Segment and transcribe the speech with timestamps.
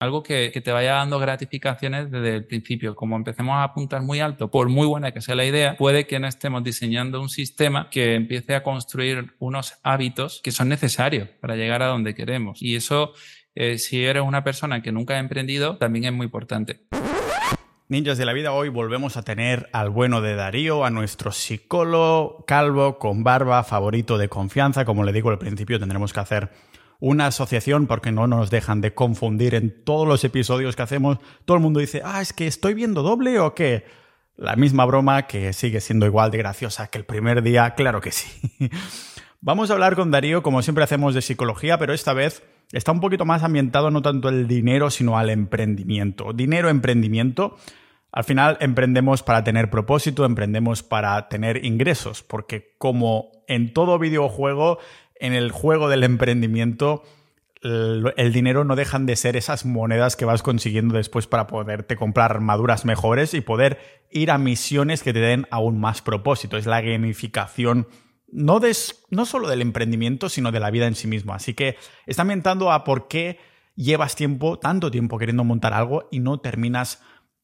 [0.00, 2.96] algo que, te vaya dando gratificaciones desde el principio.
[2.96, 6.18] Como empecemos a apuntar muy alto, por muy buena que sea la idea, puede que
[6.18, 11.54] no estemos diseñando un sistema que empiece a construir unos hábitos que son necesarios para
[11.54, 12.62] llegar a donde queremos.
[12.62, 13.12] Y eso,
[13.54, 16.80] eh, si eres una persona que nunca ha emprendido, también es muy importante.
[17.88, 22.44] Ninjas de la vida, hoy volvemos a tener al bueno de Darío, a nuestro psicólogo
[22.46, 24.86] calvo con barba favorito de confianza.
[24.86, 26.50] Como le digo al principio, tendremos que hacer
[27.00, 31.18] una asociación porque no nos dejan de confundir en todos los episodios que hacemos.
[31.44, 33.84] Todo el mundo dice, ah, es que estoy viendo doble o qué.
[34.36, 38.12] La misma broma que sigue siendo igual de graciosa que el primer día, claro que
[38.12, 38.28] sí.
[39.40, 42.42] Vamos a hablar con Darío, como siempre hacemos de psicología, pero esta vez
[42.72, 46.32] está un poquito más ambientado no tanto al dinero, sino al emprendimiento.
[46.34, 47.56] Dinero, emprendimiento.
[48.12, 54.78] Al final emprendemos para tener propósito, emprendemos para tener ingresos, porque como en todo videojuego,
[55.20, 57.04] en el juego del emprendimiento,
[57.62, 62.32] el, dinero no dejan de ser esas monedas que vas consiguiendo después para poderte comprar
[62.32, 63.78] armaduras mejores y poder
[64.10, 66.56] ir a misiones que te den aún más propósito.
[66.56, 67.86] Es la gamificación
[68.32, 68.60] no,
[69.10, 71.34] no solo del emprendimiento, sino de la vida en sí misma.
[71.34, 73.38] Así que está ambientando a por qué
[73.76, 77.02] llevas tiempo, tanto tiempo queriendo montar algo y no terminas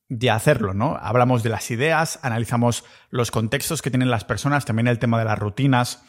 [0.09, 0.97] de hacerlo, ¿no?
[1.01, 5.25] Hablamos de las ideas, analizamos los contextos que tienen las personas, también el tema de
[5.25, 6.05] las rutinas,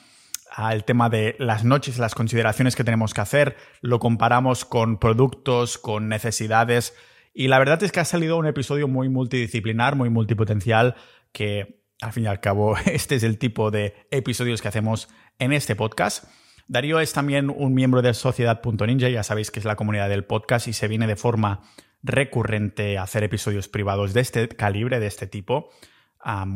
[0.72, 5.78] el tema de las noches, las consideraciones que tenemos que hacer, lo comparamos con productos,
[5.78, 6.95] con necesidades.
[7.34, 10.95] Y la verdad es que ha salido un episodio muy multidisciplinar, muy multipotencial,
[11.31, 15.09] que al fin y al cabo este es el tipo de episodios que hacemos
[15.40, 16.25] en este podcast.
[16.68, 20.68] Darío es también un miembro de Sociedad.ninja, ya sabéis que es la comunidad del podcast
[20.68, 21.62] y se viene de forma
[22.03, 25.70] recurrente a hacer episodios privados de este calibre, de este tipo,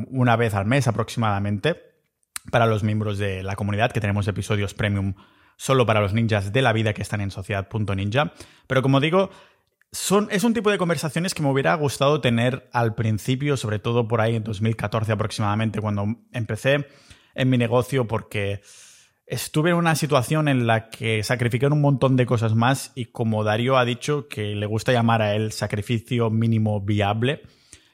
[0.10, 1.91] una vez al mes aproximadamente
[2.50, 5.14] para los miembros de la comunidad, que tenemos episodios premium
[5.58, 8.34] solo para los ninjas de la vida que están en sociedad.ninja.
[8.68, 9.30] Pero como digo,
[9.92, 14.08] son, es un tipo de conversaciones que me hubiera gustado tener al principio, sobre todo
[14.08, 16.88] por ahí en 2014 aproximadamente, cuando empecé
[17.36, 18.62] en mi negocio, porque
[19.28, 23.44] estuve en una situación en la que sacrifiqué un montón de cosas más y como
[23.44, 27.42] Darío ha dicho que le gusta llamar a él sacrificio mínimo viable,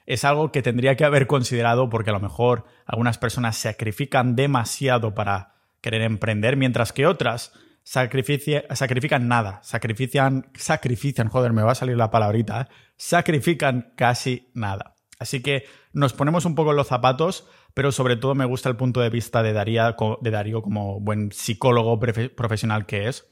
[0.08, 5.14] es algo que tendría que haber considerado porque a lo mejor algunas personas sacrifican demasiado
[5.14, 7.52] para querer emprender, mientras que otras
[7.84, 12.66] sacrifican nada, sacrifican, sacrifican, joder, me va a salir la palabrita, ¿eh?
[12.96, 14.96] sacrifican casi nada.
[15.20, 18.78] Así que nos ponemos un poco en los zapatos, pero sobre todo me gusta el
[18.78, 23.28] punto de vista de, de Darío como buen psicólogo profesional que es.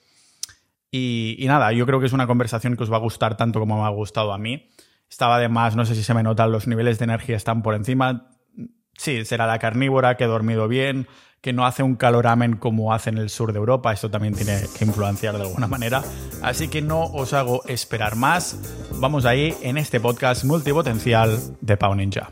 [0.91, 3.78] y, nada, yo creo que es una conversación que os va a gustar tanto como
[3.80, 4.69] me ha gustado a mí.
[5.10, 7.76] Estaba de más, no sé si se me notan, los niveles de energía están por
[7.76, 8.30] encima.
[8.98, 11.08] Sí, será la carnívora, que he dormido bien,
[11.42, 13.94] que no hace un caloramen como hace en el sur de Europa.
[13.94, 16.02] Esto también tiene que influenciar de alguna manera.
[16.42, 18.58] Así que no os hago esperar más.
[19.00, 22.32] Vamos ahí en este podcast multipotencial de Pau Ninja.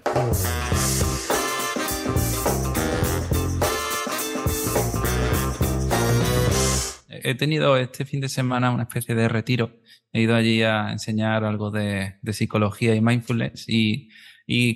[7.24, 11.44] He tenido este fin de semana una especie de retiro he ido allí a enseñar
[11.44, 14.10] algo de, psicología y mindfulness y,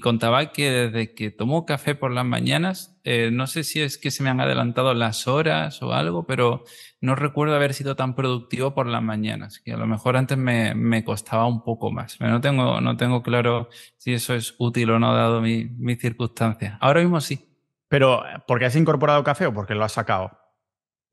[0.01, 4.11] contaba que desde que tomo café por las mañanas, eh, no sé si es que
[4.11, 6.63] se me han adelantado las horas o algo, pero
[7.01, 11.03] no recuerdo haber sido tan productivo por las mañanas, que a lo mejor antes me,
[11.03, 12.15] costaba un poco más.
[12.17, 15.99] Pero no tengo, no tengo claro si eso es útil o no dado mi, mis
[15.99, 16.77] circunstancias.
[16.79, 17.43] Ahora mismo sí.
[17.89, 20.46] Pero, ¿porque has incorporado café o porque lo has sacado?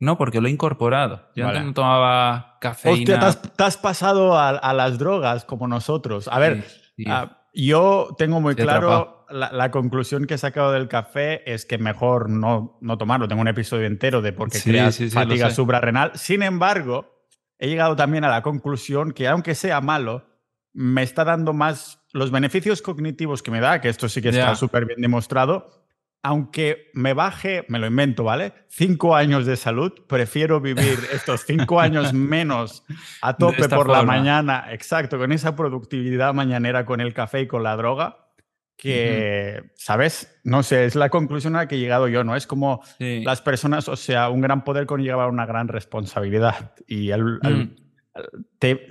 [0.04, 1.28] No, porque lo he incorporado.
[1.34, 3.28] Yo antes no tomaba cafeína.
[3.28, 6.28] Hostia, te has, pasado a, las drogas como nosotros.
[6.28, 6.64] A ver,
[7.06, 12.30] ah, yo tengo muy claro la, conclusión que he sacado del café es que mejor
[12.30, 13.28] no, no tomarlo.
[13.28, 16.12] Tengo un episodio entero de por qué creas fatiga suprarrenal.
[16.14, 17.26] Sin embargo,
[17.58, 20.26] he llegado también a la conclusión que aunque sea malo,
[20.72, 24.54] me está dando más los beneficios cognitivos que me da, que esto sí que está
[24.54, 25.83] súper bien demostrado,
[26.24, 28.54] aunque me baje, me lo invento, ¿vale?
[28.68, 32.82] Cinco años de salud, prefiero vivir estos cinco años menos
[33.20, 37.62] a tope por la mañana, exacto, con esa productividad mañanera con el café y con
[37.62, 38.30] la droga,
[38.74, 40.40] que, ¿sabes?
[40.44, 42.34] No sé, es la conclusión a la que he llegado yo, ¿no?
[42.36, 46.72] Es como las personas, o sea, un gran poder conlleva una gran responsabilidad.
[46.88, 47.76] Y mm.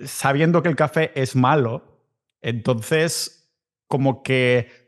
[0.06, 2.00] sabiendo que el café es malo,
[2.44, 3.52] entonces
[3.88, 4.83] como que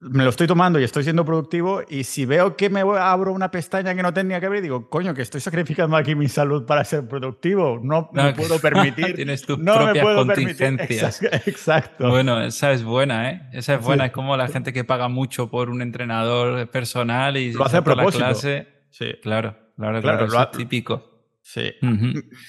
[0.00, 3.50] me lo estoy tomando y estoy siendo productivo y si veo que me abro una
[3.50, 6.84] pestaña que no tenía que abrir, digo, coño, que estoy sacrificando aquí mi salud para
[6.84, 9.16] ser productivo, no, me puedo permitir.
[9.16, 11.22] Tienes tus no propias contingencias.
[11.46, 13.42] Exacto, Bueno, esa es buena, ¿eh?
[13.52, 17.52] Esa es buena, es como la gente que paga mucho por un entrenador personal y
[17.52, 18.24] lo hace a propósito.
[18.24, 18.68] La clase.
[18.90, 19.14] Sí.
[19.22, 21.04] Claro, claro, claro, es típico.
[21.42, 21.72] Sí.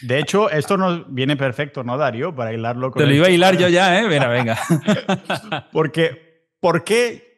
[0.02, 2.36] De hecho, esto nos viene perfecto, ¿no, Darío?
[2.36, 3.02] Para hilarlo con.
[3.02, 4.08] Te lo iba a hilar yo ya, ¿eh?
[4.08, 4.60] Venga, venga.
[5.72, 7.29] Porque, ¿por qué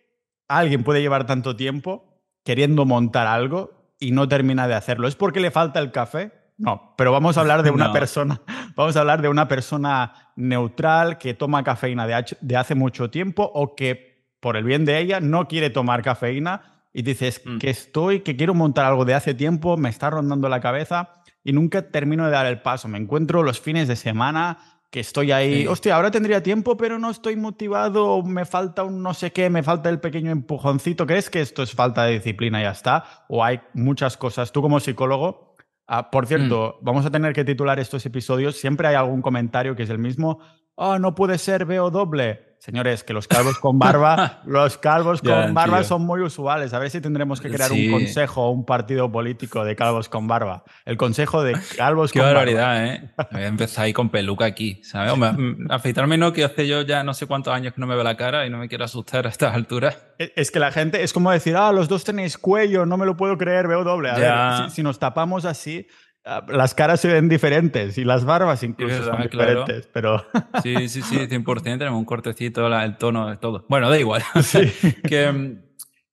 [0.57, 5.07] alguien puede llevar tanto tiempo queriendo montar algo y no termina de hacerlo?
[5.07, 6.31] ¿Es porque le falta el café?
[6.57, 8.41] No, pero vamos a hablar de una persona,
[8.75, 13.75] vamos a hablar de una persona neutral que toma cafeína de, hace mucho tiempo o
[13.75, 17.57] que por el bien de ella no quiere tomar cafeína y dices mm.
[17.57, 21.53] que estoy, que quiero montar algo de hace tiempo, me está rondando la cabeza y
[21.53, 22.87] nunca termino de dar el paso.
[22.87, 24.59] Me encuentro los fines de semana
[24.91, 29.13] que estoy ahí, hostia, ahora tendría tiempo, pero no estoy motivado, me falta un no
[29.13, 31.07] sé qué, me falta el pequeño empujoncito.
[31.07, 33.25] ¿Crees que esto es falta de disciplina y ya está?
[33.29, 34.51] ¿O hay muchas cosas?
[34.51, 35.55] Tú como psicólogo,
[35.87, 36.85] ah, por cierto, mm.
[36.85, 40.41] vamos a tener que titular estos episodios, siempre hay algún comentario que es el mismo,
[40.75, 42.51] oh, no puede ser, veo doble.
[42.61, 46.75] Señores, que los calvos con barba, los calvos con barba son muy usuales.
[46.75, 50.27] A ver si tendremos que crear un consejo o un partido político de calvos con
[50.27, 50.63] barba.
[50.85, 52.45] El consejo de calvos con barba.
[52.45, 53.13] Qué barbaridad, ¿eh?
[53.31, 55.17] Voy a empezar ahí con peluca aquí, ¿sabes?
[55.17, 58.03] Mm, afeitarme no, que hace yo ya no sé cuántos años que no me veo
[58.03, 59.97] la cara y no me quiero asustar a estas alturas.
[60.19, 63.17] Es que la gente, es como decir, ah, los dos tenéis cuello, no me lo
[63.17, 64.11] puedo creer, veo doble.
[64.11, 65.87] A ver, si nos tapamos así,
[66.23, 70.25] las caras se ven diferentes y las barbas incluso son diferentes, pero...
[70.61, 73.65] Sí, sí, sí, 100%, tenemos un cortecito, el tono, de todo.
[73.69, 74.23] Bueno, da igual.
[75.07, 75.61] que, mm,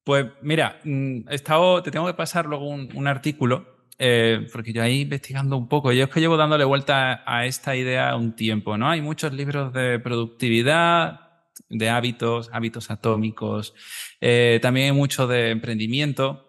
[0.04, 4.82] pues mira, mm, he estado, te tengo que pasar luego un, artículo, eh, porque yo
[4.82, 8.78] ahí investigando un poco, yo es que llevo dándole vuelta a esta idea un tiempo,
[8.78, 8.88] ¿no?
[8.88, 11.20] Hay muchos libros de productividad,
[11.68, 13.74] de hábitos, hábitos atómicos,
[14.20, 16.47] eh, también hay mucho de emprendimiento,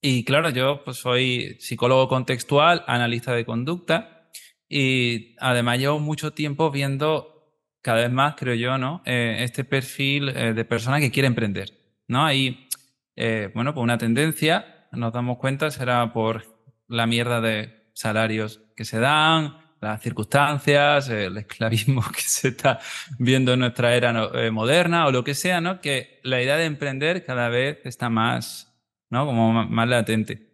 [0.00, 4.30] y claro, yo pues, soy psicólogo contextual, analista de conducta
[4.68, 7.38] y además llevo mucho tiempo viendo
[7.82, 9.02] cada vez más, creo yo, ¿no?
[9.06, 11.70] Eh, este perfil eh, de persona que quiere emprender,
[12.06, 12.24] ¿no?
[12.24, 12.68] Hay,
[13.16, 16.44] eh, bueno, pues una tendencia, nos damos cuenta, será por
[16.86, 22.78] la mierda de salarios que se dan, las circunstancias, el esclavismo que se está
[23.18, 24.12] viendo en nuestra era
[24.50, 25.80] moderna o lo que sea, ¿no?
[25.80, 28.67] Que la idea de emprender cada vez está más
[29.10, 29.26] ¿no?
[29.26, 30.48] Como más latente.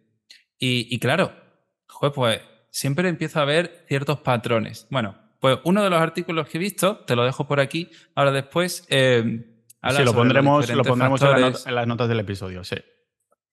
[0.57, 1.33] Y, claro,
[2.13, 2.41] pues
[2.71, 4.87] siempre empiezo a ver ciertos patrones.
[4.89, 8.31] Bueno, pues uno de los artículos que he visto, te lo dejo por aquí, ahora
[8.31, 8.85] después...
[8.89, 9.45] Eh,
[9.91, 12.77] sí, lo pondremos, lo pondremos en, las notas del episodio, sí.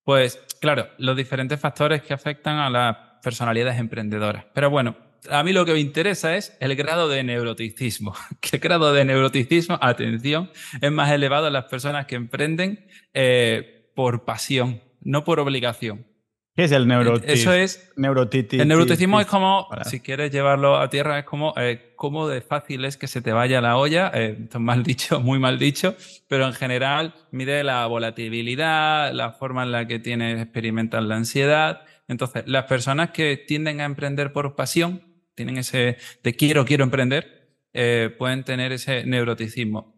[0.04, 4.46] Pues claro, los diferentes factores que afectan a las personalidades emprendedoras.
[4.52, 4.96] Pero bueno,
[5.30, 8.14] a mí lo que me interesa es el grado de neuroticismo.
[8.40, 10.50] ¿Qué grado de neuroticismo, atención,
[10.80, 14.80] es más elevado en las personas que emprenden eh, por pasión?
[15.04, 16.06] No por obligación.
[16.54, 17.32] ¿Qué es el neuroticismo?
[17.32, 17.92] Eso es.
[17.96, 22.84] El neuroticismo es como, si quieres llevarlo a tierra, es como eh, cómo de fácil
[22.84, 24.10] es que se te vaya la olla.
[24.12, 25.96] Eh, esto es mal dicho, muy mal dicho,
[26.28, 31.84] pero en general mide la volatilidad, la forma en la que tienes, experimentas la ansiedad.
[32.06, 35.02] Entonces, las personas que tienden a emprender por pasión,
[35.34, 39.94] tienen ese de quiero, quiero emprender, eh, pueden tener ese neuroticismo.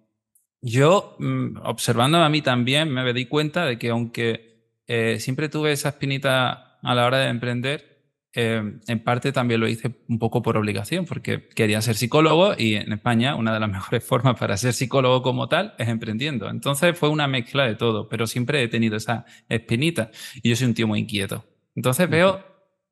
[0.61, 4.54] Yo, mm, observando a mí también, me di cuenta de que aunque
[4.87, 7.95] eh, siempre tuve esa espinita a la hora de emprender.
[8.37, 12.75] Eh, en parte también lo hice un poco por obligación, porque quería ser psicólogo y
[12.75, 16.51] en España una de las mejores formas para ser psicólogo como tal es emprendiendo.
[16.51, 20.11] Entonces fue una mezcla de todo, pero siempre he tenido esa espinita
[20.43, 21.45] y yo soy un tío muy inquieto.
[21.77, 22.45] Entonces veo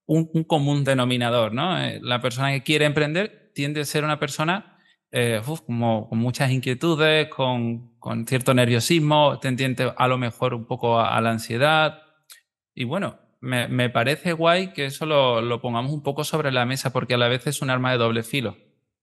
[0.06, 1.78] un, común denominador, ¿no?
[1.80, 4.71] Eh, la persona que quiere emprender tiende a ser una persona
[5.67, 11.21] como, con muchas inquietudes, con, con cierto nerviosismo, tendiente a lo mejor un poco a,
[11.21, 12.02] la ansiedad.
[12.75, 16.64] Y bueno, me, me parece guay que eso lo, lo, pongamos un poco sobre la
[16.64, 18.57] mesa porque a la vez es un arma de doble filo.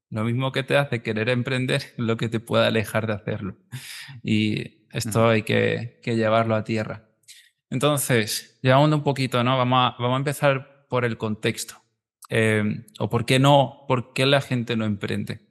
[0.09, 3.55] Lo mismo que te hace querer emprender, lo que te puede alejar de hacerlo.
[4.23, 7.09] Y esto hay que, que, llevarlo a tierra.
[7.69, 9.57] Entonces, llevando un poquito, ¿no?
[9.57, 11.75] Vamos a, vamos a empezar por el contexto.
[12.29, 15.48] Eh, o por qué no, por qué la gente no emprende.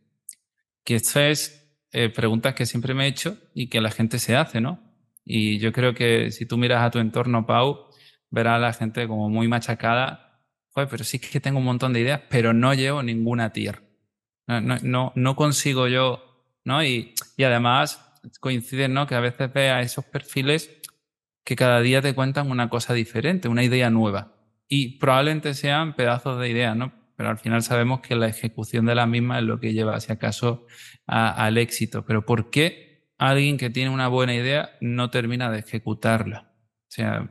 [0.88, 4.36] Que esto es eh, preguntas que siempre me he hecho y que la gente se
[4.36, 4.80] hace, ¿no?
[5.22, 7.90] Y yo creo que si tú miras a tu entorno, Pau,
[8.30, 10.46] verás a la gente como muy machacada.
[10.70, 13.82] Joder, pero sí que tengo un montón de ideas, pero no llevo ninguna tier.
[14.46, 16.82] No, no, no, consigo yo, ¿no?
[16.82, 18.02] Y, además
[18.40, 19.06] coinciden, ¿no?
[19.06, 20.70] Que a veces ve a esos perfiles
[21.44, 24.38] que cada día te cuentan una cosa diferente, una idea nueva.
[24.66, 26.97] Y probablemente sean pedazos de ideas, ¿no?
[27.18, 30.12] Pero al final sabemos que la ejecución de la misma es lo que lleva, si
[30.12, 30.66] acaso,
[31.04, 32.04] al éxito.
[32.04, 36.52] Pero ¿por qué alguien que tiene una buena idea no termina de ejecutarla?
[36.52, 37.28] O sea,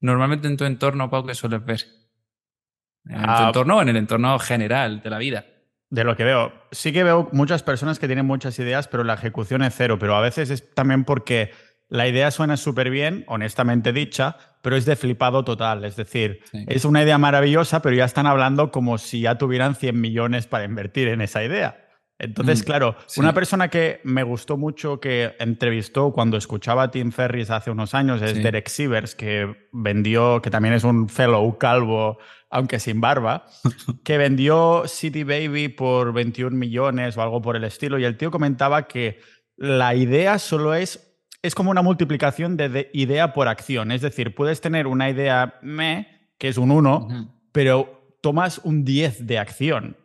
[0.00, 1.84] normalmente en tu entorno, Pau, ¿qué sueles ver?
[3.04, 5.44] En tu ah, entorno o en el entorno general de la vida.
[5.90, 6.50] De lo que veo.
[6.70, 9.98] Sí que veo muchas personas que tienen muchas ideas, pero la ejecución es cero.
[9.98, 11.50] Pero a veces es también porque
[11.88, 15.84] la idea suena súper bien, honestamente dicha, pero es de flipado total.
[15.84, 19.98] Es decir, es una idea maravillosa, pero ya están hablando como si ya tuvieran 100
[19.98, 21.84] millones para invertir en esa idea.
[22.18, 27.12] Entonces, mm, claro, una persona que me gustó mucho que entrevistó cuando escuchaba a Tim
[27.12, 32.18] Ferris hace unos años es Derek Sivers, que vendió, que también es un fellow calvo,
[32.50, 33.46] aunque sin barba,
[34.04, 38.00] que vendió City Baby por 21 millones o algo por el estilo.
[38.00, 39.20] Y el tío comentaba que
[39.56, 41.07] la idea solo es
[41.42, 43.92] es como una multiplicación de, idea por acción.
[43.92, 49.26] Es decir, puedes tener una idea me, que es un 1, pero tomas un 10
[49.26, 49.96] de acción.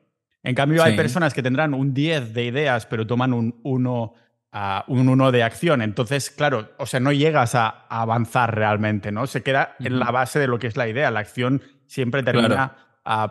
[0.43, 4.13] En cambio, hay personas que tendrán un 10 de ideas, pero toman un 1
[4.87, 5.81] un 1 de acción.
[5.81, 9.25] Entonces, claro, o sea, no llegas a, avanzar realmente, ¿no?
[9.25, 11.09] Se queda en la base de lo que es la idea.
[11.11, 12.75] La acción siempre termina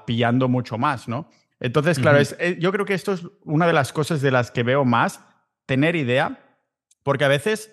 [0.06, 1.30] pillando mucho más, ¿no?
[1.60, 4.64] Entonces, claro, eh, yo creo que esto es una de las cosas de las que
[4.64, 5.20] veo más,
[5.64, 6.40] tener idea,
[7.04, 7.70] porque a veces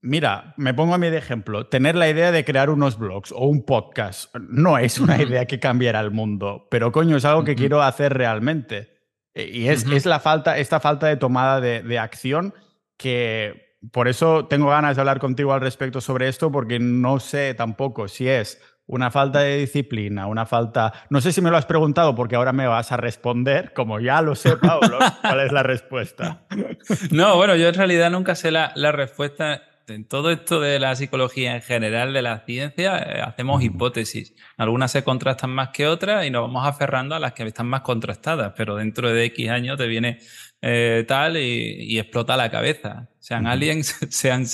[0.00, 1.66] Mira, me pongo a mí de ejemplo.
[1.66, 5.58] Tener la idea de crear unos blogs o un podcast no es una idea que
[5.58, 8.96] cambiara el mundo, pero coño, es algo que quiero hacer realmente.
[9.34, 12.54] E, y es, la falta, esta falta de tomada de, acción
[12.96, 17.54] que por eso tengo ganas de hablar contigo al respecto sobre esto, porque no sé
[17.54, 20.92] tampoco si es una falta de disciplina, una falta...
[21.10, 24.22] No sé si me lo has preguntado porque ahora me vas a responder, como ya
[24.22, 26.46] lo sé, Pablo, cuál es la respuesta.
[27.10, 30.94] No, bueno, yo en realidad nunca sé la, la respuesta en todo esto de la
[30.94, 34.34] psicología en general, de la ciencia, eh, hacemos hipótesis.
[34.56, 37.82] Algunas se contrastan más que otras y nos vamos aferrando a las que están más
[37.82, 40.18] contrastadas, pero dentro de X años te viene
[40.60, 43.08] eh, tal y, explota la cabeza.
[43.18, 44.44] Sean aliens, sean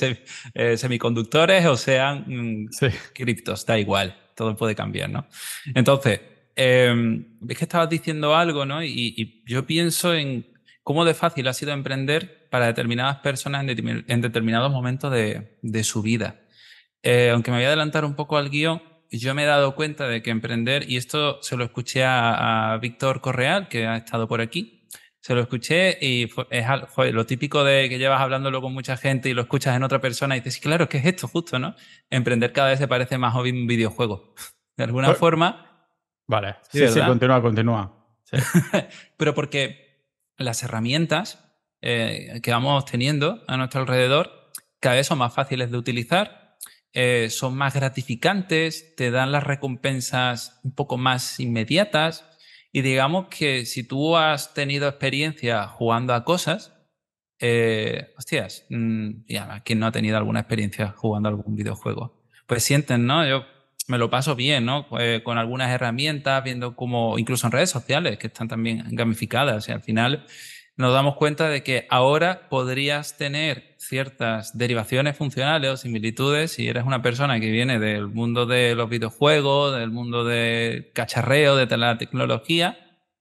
[0.54, 2.68] eh, semiconductores o sean mm,
[3.12, 5.26] criptos, da igual, todo puede cambiar, ¿no?
[5.74, 6.20] Entonces,
[6.56, 8.82] em, es que estabas diciendo algo, ¿no?
[8.82, 10.53] y yo pienso en
[10.84, 16.42] cómo de fácil ha sido emprender para determinadas personas en, determinados momentos de, su vida.
[17.02, 20.06] Eh, aunque me voy a adelantar un poco al guion, yo me he dado cuenta
[20.06, 24.40] de que emprender, y esto se lo escuché a, Víctor Correal, que ha estado por
[24.40, 24.88] aquí,
[25.20, 26.66] se lo escuché y es
[27.12, 30.36] lo típico de que llevas hablándolo con mucha gente y lo escuchas en otra persona
[30.36, 31.74] y dices, claro, ¿qué es esto justo, no?
[32.10, 34.34] Emprender cada vez se parece más a un videojuego.
[34.76, 35.88] De alguna pues forma.
[36.26, 38.06] Vale, sí, sí, continúa, continúa.
[39.16, 39.83] Pero porque
[40.36, 41.38] las herramientas
[41.80, 44.44] eh, que vamos teniendo a nuestro alrededor
[44.84, 46.58] cada vez son más fáciles de utilizar,
[46.92, 52.26] eh, son más gratificantes, te dan las recompensas un poco más inmediatas
[52.70, 56.74] y digamos que si tú has tenido experiencia jugando a cosas,
[57.38, 59.24] eh, hostias, mm,
[59.64, 62.22] ¿quién no ha tenido alguna experiencia jugando a algún videojuego?
[62.46, 63.26] Pues sienten, ¿no?
[63.26, 63.46] Yo
[63.86, 64.86] me lo paso bien, ¿no?
[65.22, 69.82] con algunas herramientas, viendo cómo, incluso en redes sociales, que están también gamificadas, y al
[69.82, 70.26] final
[70.76, 76.84] nos damos cuenta de que ahora podrías tener ciertas derivaciones funcionales o similitudes si eres
[76.84, 81.96] una persona que viene del mundo de los videojuegos, del mundo de cacharreo, de la
[81.98, 82.78] tecnología,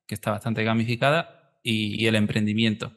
[0.08, 2.92] que está bastante gamificada, y, el emprendimiento.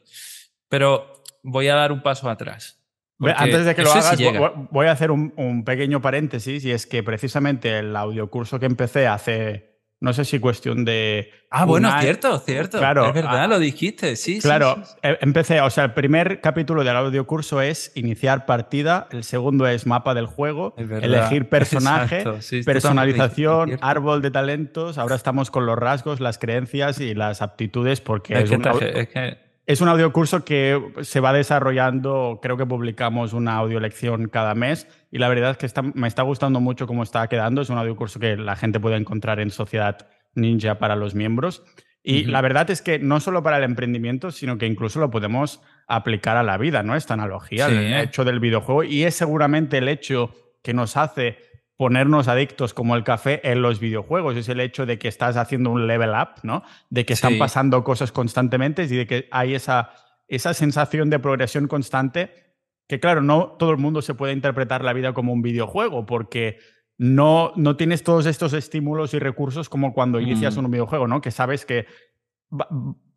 [0.69, 2.76] Pero voy a dar un paso atrás.
[3.19, 4.19] Antes de que lo hagas,
[4.69, 9.07] voy a hacer un, un, pequeño paréntesis y es que precisamente el audiocurso que empecé
[9.07, 11.31] hace, no sé si cuestión de...
[11.49, 12.77] Ah, bueno, cierto, cierto.
[12.77, 13.07] Claro.
[13.07, 14.39] Es verdad, ah, lo dijiste, sí.
[14.39, 19.23] Claro, sí, eh, empecé, o sea, el primer capítulo del audiocurso es iniciar partida, el
[19.23, 22.23] segundo es mapa del juego, elegir personaje,
[22.63, 28.35] personalización, árbol de talentos, ahora estamos con los rasgos, las creencias y las aptitudes porque
[28.35, 33.57] es, es, es que es un audiocurso que se va desarrollando, creo que publicamos una
[33.57, 37.61] audiolección cada mes y la verdad es que me está gustando mucho cómo está quedando.
[37.61, 41.63] Es un audiocurso que la gente puede encontrar en Sociedad Ninja para los miembros.
[42.01, 45.61] Y la verdad es que no solo para el emprendimiento, sino que incluso lo podemos
[45.89, 46.95] aplicar a la vida, ¿no?
[46.95, 48.85] Esta analogía, el hecho del videojuego.
[48.85, 50.33] Y es seguramente el hecho
[50.63, 51.39] que nos hace
[51.77, 54.35] ponernos adictos como el café en los videojuegos.
[54.35, 56.63] Es el hecho de que estás haciendo un level up, ¿no?
[56.89, 59.91] De que están pasando cosas constantemente y de que hay esa,
[60.27, 62.31] esa sensación de progresión constante
[62.87, 66.57] que, claro, no todo el mundo se puede interpretar la vida como un videojuego porque
[66.97, 71.21] no, no tienes todos estos estímulos y recursos como cuando inicias un videojuego, ¿no?
[71.21, 71.85] Que sabes que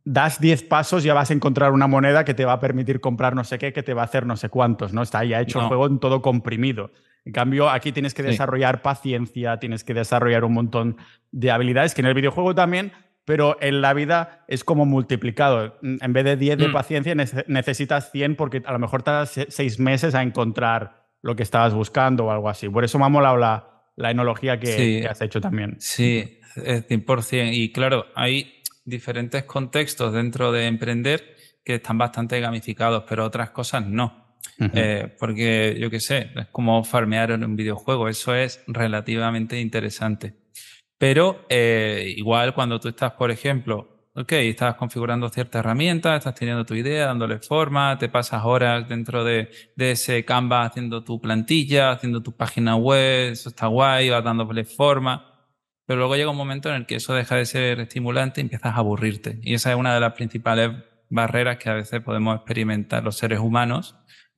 [0.05, 3.01] das 10 pasos y ya vas a encontrar una moneda que te va a permitir
[3.01, 5.03] comprar no sé qué, que te va a hacer no sé cuántos, ¿no?
[5.03, 6.91] Está ya hecho el juego en todo comprimido.
[7.25, 10.97] En cambio, aquí tienes que desarrollar paciencia, tienes que desarrollar un montón
[11.31, 12.93] de habilidades que en el videojuego también,
[13.25, 15.79] pero en la vida es como multiplicado.
[15.83, 16.73] En vez de 10 de mm.
[16.73, 21.75] paciencia, necesitas 100 porque a lo mejor tardas 6 meses a encontrar lo que estabas
[21.75, 22.69] buscando o algo así.
[22.69, 25.77] Por eso me ha molado la, la enología que, has hecho también.
[25.79, 27.51] Sí, 100%.
[27.53, 33.87] Y claro, hay diferentes contextos dentro de emprender que están bastante gamificados, pero otras cosas
[33.87, 34.30] no.
[34.75, 40.35] Eh, porque yo qué sé, es como farmear en un videojuego, eso es relativamente interesante.
[40.99, 46.67] Pero eh, igual cuando tú estás, por ejemplo, ok, estás configurando cierta herramienta, estás teniendo
[46.67, 51.93] tu idea, dándole forma, te pasas horas dentro de, de ese Canva haciendo tu plantilla,
[51.93, 55.27] haciendo tu página web, eso está guay, vas dándole forma.
[55.87, 58.75] Pero luego llega un momento en el que eso deja de ser estimulante y empiezas
[58.75, 59.41] a aburrirte.
[59.43, 60.71] Y esa es una de las principales
[61.09, 63.97] barreras que a veces podemos experimentar los seres humanos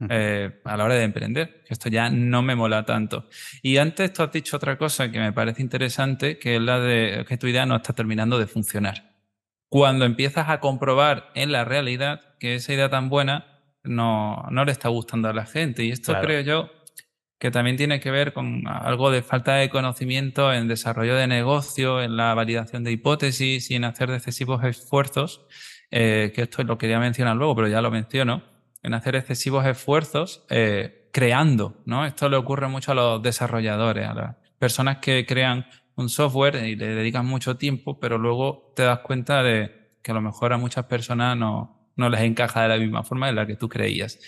[0.08, 3.28] eh, a la hora de emprender, que esto ya no me mola tanto.
[3.62, 7.24] Y antes tú has dicho otra cosa que me parece interesante, que es la de
[7.28, 9.14] que tu idea no está terminando de funcionar.
[9.68, 14.72] Cuando empiezas a comprobar en la realidad que esa idea tan buena no, no le
[14.72, 15.84] está gustando a la gente.
[15.84, 16.70] Y esto creo yo
[17.42, 22.00] que también tiene que ver con algo de falta de conocimiento en desarrollo de negocio,
[22.00, 25.44] en la validación de hipótesis y en hacer excesivos esfuerzos,
[25.90, 28.44] eh, que esto lo quería mencionar luego, pero ya lo menciono,
[28.82, 32.04] en hacer excesivos esfuerzos eh, creando, ¿no?
[32.04, 36.76] Esto le ocurre mucho a los desarrolladores, a las personas que crean un software y
[36.76, 40.58] le dedican mucho tiempo, pero luego te das cuenta de que a lo mejor a
[40.58, 44.18] muchas personas no, no les encaja de la misma forma en la que tú creías.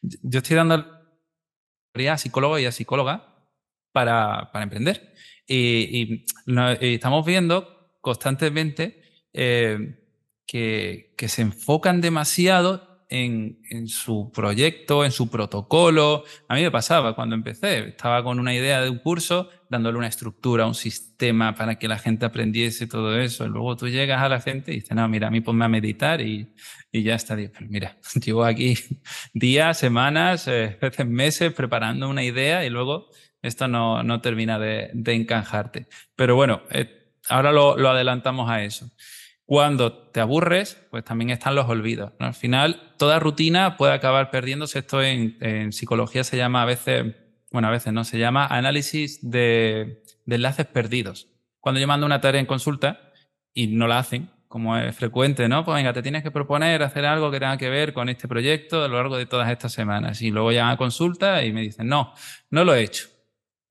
[0.00, 3.46] Yo estoy dando a psicólogo y a psicóloga
[3.92, 5.14] para, para emprender.
[5.46, 6.24] Y,
[6.80, 9.02] estamos viendo constantemente
[9.32, 10.00] eh,
[10.46, 16.24] que, que se enfocan demasiado en, su proyecto, en su protocolo.
[16.48, 20.08] A mí me pasaba cuando empecé, estaba con una idea de un curso, dándole una
[20.08, 23.46] estructura, un sistema para que la gente aprendiese todo eso.
[23.48, 26.20] Luego tú llegas a la gente y dices, no, mira, a mí ponme a meditar
[26.20, 26.54] y,
[26.92, 27.36] ya está.
[27.36, 28.76] Pero mira, llevo aquí
[29.32, 33.08] días, semanas, eh, veces meses preparando una idea y luego
[33.42, 35.86] esto no, no termina de, de encajarte.
[36.16, 38.90] Pero bueno, eh, ahora lo adelantamos a eso.
[39.46, 42.12] Cuando te aburres, pues también están los olvidos.
[42.18, 44.78] Al final, toda rutina puede acabar perdiéndose.
[44.78, 47.14] Esto en, psicología se llama a veces,
[47.52, 51.28] bueno, a veces no, se llama análisis de, enlaces perdidos.
[51.60, 53.12] Cuando yo mando una tarea en consulta
[53.52, 55.64] y no la hacen, como es frecuente, ¿no?
[55.64, 58.82] Pues venga, te tienes que proponer hacer algo que tenga que ver con este proyecto
[58.82, 60.22] a lo largo de todas estas semanas.
[60.22, 62.14] Y luego llegan a consulta y me dicen, no,
[62.48, 63.08] no lo he hecho.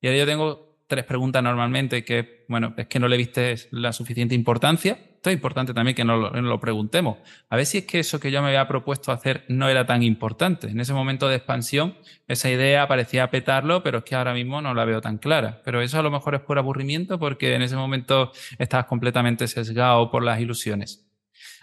[0.00, 3.92] Y ahora yo tengo tres preguntas normalmente que, bueno, es que no le viste la
[3.92, 7.16] suficiente importancia esto es importante también que nos lo, preguntemos.
[7.48, 10.02] A ver si es que eso que yo me había propuesto hacer no era tan
[10.02, 10.66] importante.
[10.66, 11.96] En ese momento de expansión,
[12.28, 15.62] esa idea parecía petarlo, pero es que ahora mismo no la veo tan clara.
[15.64, 20.10] Pero eso a lo mejor es por aburrimiento porque en ese momento estás completamente sesgado
[20.10, 21.10] por las ilusiones.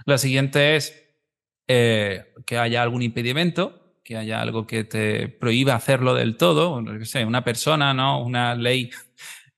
[0.07, 0.99] La siguiente es
[1.67, 7.05] eh, que haya algún impedimento, que haya algo que te prohíba hacerlo del todo, no
[7.05, 8.23] sé, una persona, ¿no?
[8.23, 8.89] Una ley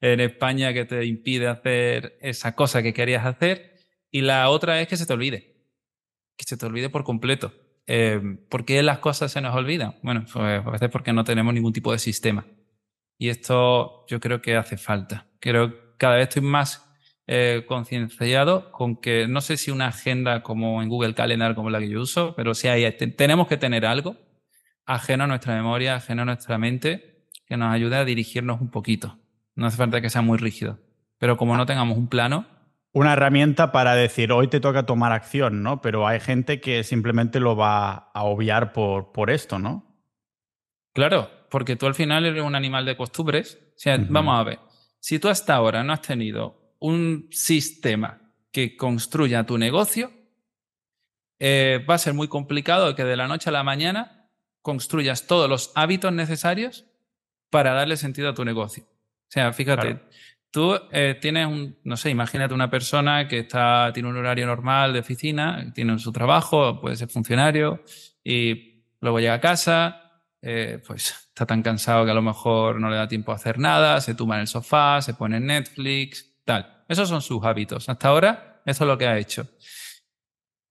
[0.01, 3.72] en España que te impide hacer esa cosa que querías hacer.
[4.13, 5.55] Y la otra es que se te olvide,
[6.37, 7.51] que se te olvide por completo.
[7.87, 9.95] Eh, ¿Por qué las cosas se nos olvidan?
[10.03, 12.45] Bueno, pues a veces porque no tenemos ningún tipo de sistema.
[13.17, 15.25] Y esto yo creo que hace falta.
[15.39, 16.87] Creo que cada vez estoy más
[17.25, 21.79] eh, concienciado con que no sé si una agenda como en Google Calendar como la
[21.79, 24.15] que yo uso, pero si hay, tenemos que tener algo
[24.85, 29.17] ajeno a nuestra memoria, ajeno a nuestra mente, que nos ayude a dirigirnos un poquito.
[29.55, 30.77] No hace falta que sea muy rígido.
[31.17, 32.52] Pero como no tengamos un plano,
[32.93, 35.81] una herramienta para decir hoy te toca tomar acción, ¿no?
[35.81, 39.93] Pero hay gente que simplemente lo va a obviar por, por esto, ¿no?
[40.93, 43.59] Claro, porque tú al final eres un animal de costumbres.
[43.75, 44.59] O sea, vamos a ver,
[44.99, 50.11] si tú hasta ahora no has tenido un sistema que construya tu negocio,
[51.39, 54.29] eh, va a ser muy complicado que de la noche a la mañana
[54.61, 56.85] construyas todos los hábitos necesarios
[57.49, 58.83] para darle sentido a tu negocio.
[58.83, 59.99] O sea, fíjate,
[60.53, 64.93] Tú eh, tienes un, no sé, imagínate una persona que está, tiene un horario normal
[64.93, 67.83] de oficina, tiene su trabajo, puede ser funcionario,
[68.23, 72.91] y luego llega a casa, eh, pues está tan cansado que a lo mejor no
[72.91, 76.35] le da tiempo a hacer nada, se tumba en el sofá, se pone en Netflix,
[76.45, 76.83] tal.
[76.87, 77.89] Esos son sus hábitos.
[77.89, 79.47] Hasta ahora, eso es lo que ha hecho.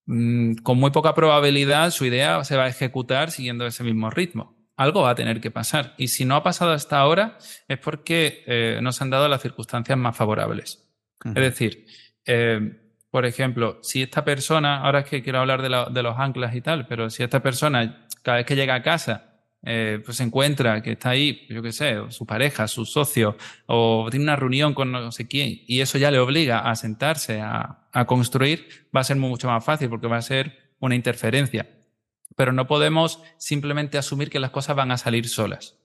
[0.06, 4.61] Mm, con muy poca probabilidad, su idea se va a ejecutar siguiendo ese mismo ritmo
[4.76, 5.94] algo va a tener que pasar.
[5.96, 9.98] Y si no ha pasado hasta ahora, es porque eh, nos han dado las circunstancias
[9.98, 10.88] más favorables.
[11.24, 11.86] Es decir,
[12.26, 12.80] eh,
[13.10, 16.86] por ejemplo, si esta persona, ahora es que quiero hablar de, los anclas y tal,
[16.86, 19.28] pero si esta persona cada vez que llega a casa
[19.64, 24.08] eh, pues se encuentra que está ahí, yo qué sé, su pareja, su socio, o
[24.10, 27.86] tiene una reunión con no sé quién, y eso ya le obliga a sentarse a,
[27.92, 31.68] a construir, va a ser mucho más fácil porque va a ser una interferencia
[32.36, 35.78] pero no podemos simplemente asumir que las cosas van a salir solas.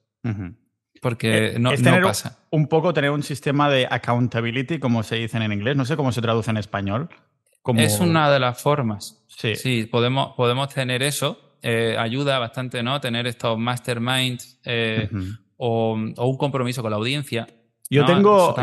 [1.00, 1.70] Porque eh, no,
[2.02, 2.40] pasa.
[2.50, 5.76] Un poco tener un sistema de accountability, como se dice en inglés.
[5.76, 7.08] No sé cómo se traduce en español.
[7.76, 9.22] Es una de las formas.
[9.26, 9.54] Sí.
[9.56, 11.56] Sí, podemos, podemos tener eso.
[11.62, 13.00] eh, ayuda bastante, ¿no?
[13.00, 15.08] Tener estos masterminds eh,
[15.56, 17.46] o, un compromiso con la audiencia.
[17.90, 18.54] Yo, tengo,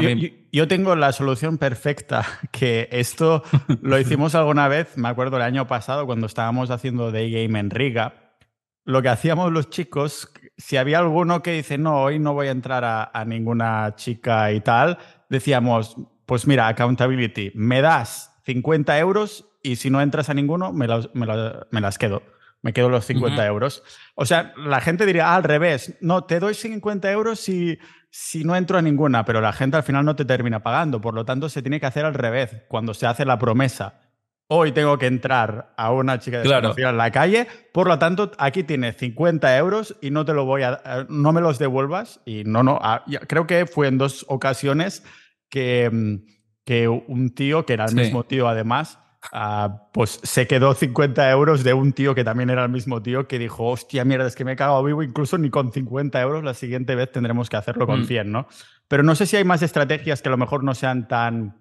[0.51, 3.43] yo, tengo la solución perfecta, que esto
[3.81, 7.69] lo hicimos alguna vez, me acuerdo el año pasado cuando estábamos haciendo Day Game en
[7.69, 8.35] Riga.
[8.83, 12.51] Lo que hacíamos los chicos, si había alguno que dice, no, hoy no voy a
[12.51, 19.75] entrar a ninguna chica y tal, decíamos, pues mira, accountability, me das 50 euros y
[19.77, 22.23] si no entras a ninguno, me, las quedo.
[22.61, 23.83] Me quedo los 50 euros.
[24.15, 27.77] O sea, la gente diría, ah, al revés, no, te doy 50 euros si,
[28.17, 31.01] si no entro a ninguna, pero la gente al final no te termina pagando.
[31.01, 32.63] Por lo tanto, se tiene que hacer al revés.
[32.69, 33.99] Cuando se hace la promesa,
[34.47, 38.63] hoy tengo que entrar a una chica desconocida en la calle, por lo tanto, aquí
[38.63, 42.21] tienes 50 euros y no te lo voy a, eh, no me los devuelvas.
[42.25, 45.03] Y no, no, ah, creo que fue en dos ocasiones
[45.49, 46.15] que, mm,
[46.63, 48.97] que un tío, que era el mismo tío además,
[49.31, 53.27] ah, pues se quedó 50 euros de un tío que también era el mismo tío
[53.27, 56.43] que dijo, hostia, mierda, es que me he cagado vivo, incluso ni con 50 euros
[56.43, 58.31] la siguiente vez tendremos que hacerlo con 100, mm.
[58.31, 58.47] ¿no?
[58.87, 61.57] Pero no sé si hay más estrategias que a lo mejor no sean tan,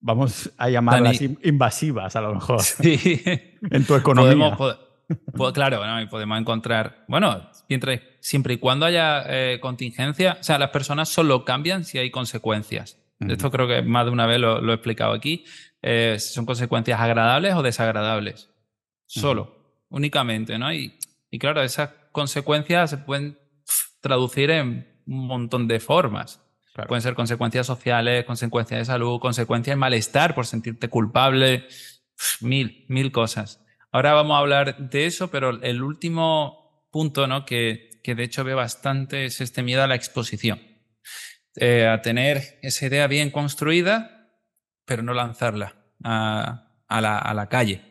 [0.00, 3.22] vamos a llamarlas invasivas a lo mejor, sí.
[3.24, 4.56] en tu economía.
[4.56, 7.50] Podemos, claro, podemos encontrar, bueno,
[8.20, 12.98] siempre, y cuando haya eh, contingencia, o sea, las personas solo cambian si hay consecuencias.
[13.20, 15.44] Esto creo que más de una vez lo, he explicado aquí.
[15.82, 18.50] Eh, son consecuencias agradables o desagradables.
[19.06, 20.72] Solo, únicamente, ¿no?
[20.72, 20.98] Y,
[21.30, 23.38] y, claro, esas consecuencias se pueden
[24.00, 26.44] traducir en un montón de formas.
[26.86, 31.66] Pueden ser consecuencias sociales, consecuencias de salud, consecuencias de malestar por sentirte culpable,
[32.40, 33.64] mil, mil cosas.
[33.90, 37.44] Ahora vamos a hablar de eso, pero el último punto, ¿no?
[37.44, 40.60] Que, que de hecho veo bastante es este miedo a la exposición.
[41.56, 44.30] Eh, a tener esa idea bien construida,
[44.84, 47.82] pero no lanzarla a, la, calle,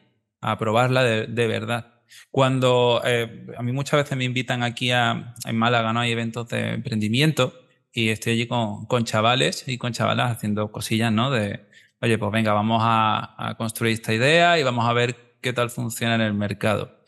[0.42, 2.02] a probarla de, verdad.
[2.32, 6.00] Cuando eh, a mí muchas veces me invitan aquí a, en Málaga, ¿no?
[6.00, 7.54] Hay eventos de emprendimiento
[7.92, 11.30] y estoy allí con, con chavales y con chavalas haciendo cosillas, ¿no?
[11.30, 11.68] De,
[12.00, 15.70] oye, pues venga, vamos a, a construir esta idea y vamos a ver qué tal
[15.70, 17.04] funciona en el mercado.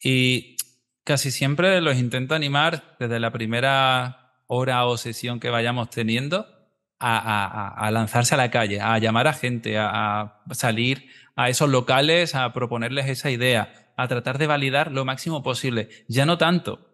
[0.00, 0.56] Y
[1.02, 6.46] casi siempre los intento animar desde la primera hora o sesión que vayamos teniendo
[6.98, 12.52] a, lanzarse a la calle, a llamar a gente, a, salir a esos locales, a
[12.52, 15.88] proponerles esa idea, a tratar de validar lo máximo posible.
[16.08, 16.86] Ya no tanto,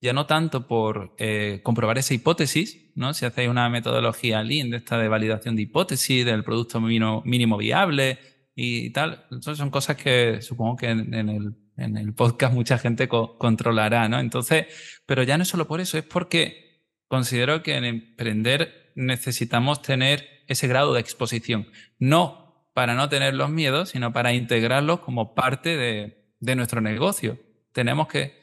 [0.00, 3.14] ya no tanto por eh, comprobar esa hipótesis, ¿no?
[3.14, 7.56] Si hacéis una metodología Lean de esta de validación de hipótesis, del producto mínimo, mínimo
[7.56, 8.18] viable
[8.54, 9.24] y tal.
[9.30, 14.20] Entonces son cosas que supongo que en, el, en el, podcast mucha gente controlará, ¿no?
[14.20, 14.66] Entonces,
[15.06, 16.67] pero ya no es solo por eso, es porque
[17.08, 21.68] considero que en emprender necesitamos tener ese grado de exposición.
[21.98, 27.36] No para no tener los miedos, sino para integrarlos como parte de, nuestro negocio.
[27.72, 28.38] Tenemos que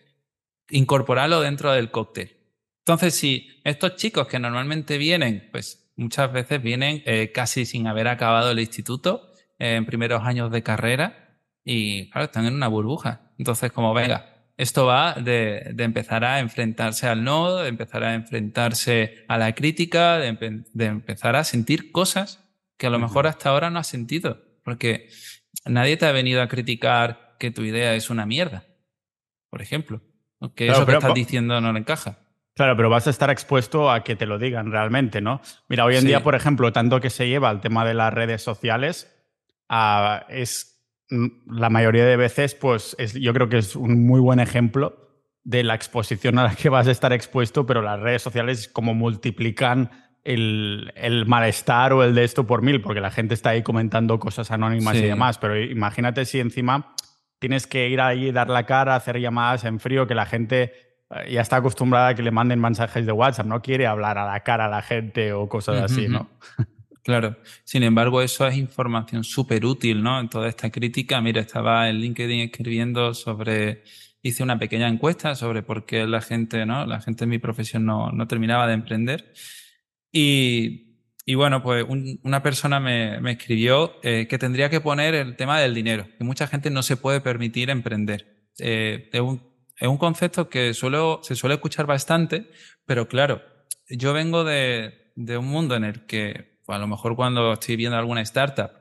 [0.70, 2.36] incorporarlo dentro del cóctel.
[2.80, 8.10] Entonces, si estos chicos que normalmente vienen, pues muchas veces vienen eh, casi sin haber
[8.10, 13.32] acabado el instituto, eh, en primeros años de carrera, y claro, están en una burbuja.
[13.38, 19.26] Entonces, como venga, esto va de, empezar a enfrentarse al no, de empezar a enfrentarse
[19.28, 22.44] a la crítica, de, empezar a sentir cosas
[22.78, 24.42] que a lo mejor hasta ahora no has sentido.
[24.64, 25.10] Porque
[25.66, 28.66] nadie te ha venido a criticar que tu idea es una mierda,
[29.50, 30.02] por ejemplo.
[30.56, 32.20] Que eso que estás diciendo no le encaja.
[32.56, 35.42] Claro, pero vas a estar expuesto a que te lo digan realmente, ¿no?
[35.68, 38.42] Mira, hoy en día, por ejemplo, tanto que se lleva el tema de las redes
[38.42, 39.14] sociales,
[39.68, 40.75] ah, es
[41.10, 45.06] la mayoría de veces, pues yo creo que es un muy buen ejemplo
[45.44, 48.94] de la exposición a la que vas a estar expuesto, pero las redes sociales como
[48.94, 49.92] multiplican
[50.24, 54.50] el, malestar o el de esto por mil, porque la gente está ahí comentando cosas
[54.50, 56.96] anónimas y demás, pero imagínate si encima
[57.40, 60.74] tienes que ir ahí, dar la cara, hacer llamadas en frío, que la gente
[61.12, 64.26] eh, ya está acostumbrada a que le manden mensajes de WhatsApp, no quiere hablar a
[64.26, 66.30] la cara a la gente o cosas así, ¿no?
[67.06, 70.20] Claro, sin embargo, eso es información súper útil, ¿no?
[70.20, 73.84] En toda esta crítica, mira, estaba en LinkedIn escribiendo sobre,
[74.24, 76.88] hice una pequeña encuesta sobre por qué la gente, ¿no?
[76.88, 79.34] La gente en mi profesión no, no terminaba de emprender.
[80.12, 81.86] Y, y bueno, pues
[82.24, 86.24] una persona me, me escribió eh, que tendría que poner el tema del dinero, que
[86.24, 88.50] mucha gente no se puede permitir emprender.
[88.58, 89.44] Eh, es, un,
[89.80, 92.50] es un concepto que suelo, se suele escuchar bastante,
[92.88, 93.44] pero claro,
[93.90, 97.98] yo vengo de, de un mundo en el que a lo mejor cuando estoy viendo
[97.98, 98.72] alguna startup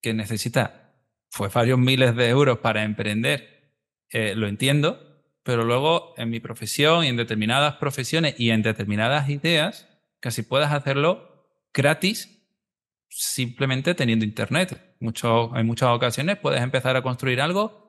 [0.00, 0.94] que necesita
[1.36, 3.72] pues, varios miles de euros para emprender,
[4.10, 5.00] eh, lo entiendo,
[5.42, 9.88] pero luego en mi profesión y en determinadas profesiones y en determinadas ideas,
[10.20, 12.34] casi puedes hacerlo gratis
[13.08, 14.96] simplemente teniendo internet.
[15.00, 17.84] En muchas ocasiones puedes empezar a construir algo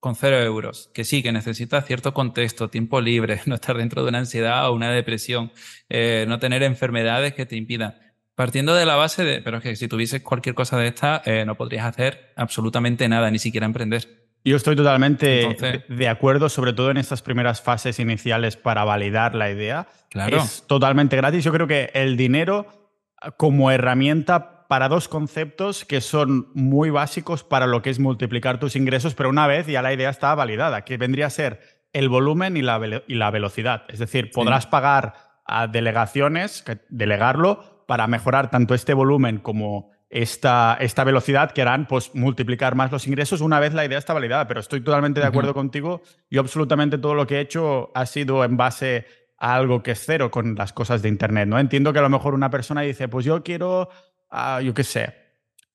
[0.00, 4.08] con cero euros, que sí, que necesitas cierto contexto, tiempo libre, no estar dentro de
[4.08, 5.52] una ansiedad o una depresión,
[5.88, 7.96] eh, no tener enfermedades que te impidan.
[8.36, 11.44] Partiendo de la base de, pero es que si tuvieses cualquier cosa de esta, eh,
[11.46, 14.26] no podrías hacer absolutamente nada, ni siquiera emprender.
[14.44, 19.50] Yo estoy totalmente de acuerdo, sobre todo en estas primeras fases iniciales para validar la
[19.50, 19.88] idea.
[20.10, 20.36] Claro.
[20.36, 21.42] Es totalmente gratis.
[21.42, 22.92] Yo creo que el dinero
[23.38, 28.76] como herramienta para dos conceptos que son muy básicos para lo que es multiplicar tus
[28.76, 32.56] ingresos, pero una vez ya la idea está validada, que vendría a ser el volumen
[32.56, 33.84] y la, y la velocidad.
[33.88, 35.14] Es decir, podrás pagar
[35.46, 42.14] a delegaciones, delegarlo para mejorar tanto este volumen como esta, esta velocidad que harán pues,
[42.14, 44.46] multiplicar más los ingresos una vez la idea está validada.
[44.46, 46.02] Pero estoy totalmente de acuerdo contigo.
[46.30, 49.06] Yo absolutamente todo lo que he hecho ha sido en base
[49.38, 51.48] a algo que es cero con las cosas de Internet.
[51.48, 51.58] ¿no?
[51.58, 53.88] Entiendo que a lo mejor una persona dice, pues yo quiero,
[54.30, 55.25] uh, yo qué sé,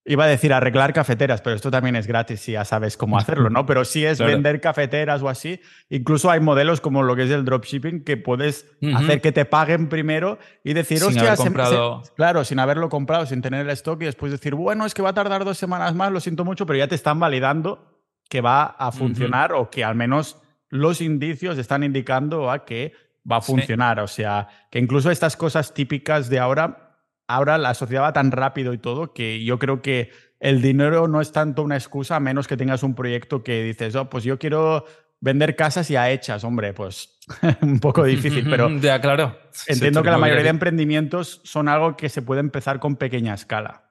[0.04, 3.52] Iba a decir arreglar cafeteras, pero esto también es gratis si ya sabes cómo hacerlo,
[3.52, 3.68] ¿no?
[3.68, 5.62] Pero si es vender cafeteras o así.
[5.90, 9.90] Incluso hay modelos como lo que es el dropshipping que puedes hacer que te paguen
[9.90, 12.02] primero y decir, sin hostia, comprado...
[12.16, 15.10] claro, sin haberlo comprado, sin tener el stock y después decir, bueno, es que va
[15.10, 18.64] a tardar dos semanas más, lo siento mucho, pero ya te están validando que va
[18.64, 22.94] a funcionar o que al menos los indicios están indicando a que
[23.30, 24.00] va a funcionar.
[24.00, 26.91] O sea, que incluso estas cosas típicas de ahora
[27.36, 31.22] ahora la sociedad va tan rápido y todo que yo creo que el dinero no
[31.22, 34.40] es tanto una excusa a menos que tengas un proyecto que dices, oh, pues yo
[34.40, 34.86] quiero
[35.20, 37.20] vender casas ya hechas, hombre, pues
[37.62, 39.38] un poco difícil, pero ya, claro.
[39.68, 43.88] entiendo que la mayoría de emprendimientos son algo que se puede empezar con pequeña escala.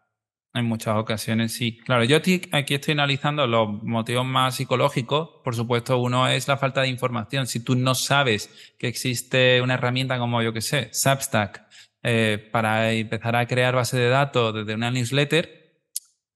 [0.52, 1.78] En muchas ocasiones, sí.
[1.78, 5.28] Claro, yo aquí estoy analizando los motivos más psicológicos.
[5.44, 7.46] Por supuesto, uno es la falta de información.
[7.46, 11.62] Si tú no sabes que existe una herramienta como, yo que sé, Substack,
[12.02, 15.82] eh, para empezar a crear base de datos desde una newsletter,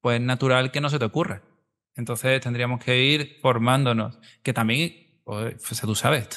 [0.01, 1.41] pues es natural que no se te ocurra.
[1.95, 6.27] Entonces tendríamos que ir formándonos, que también, pues, pues tú sabes,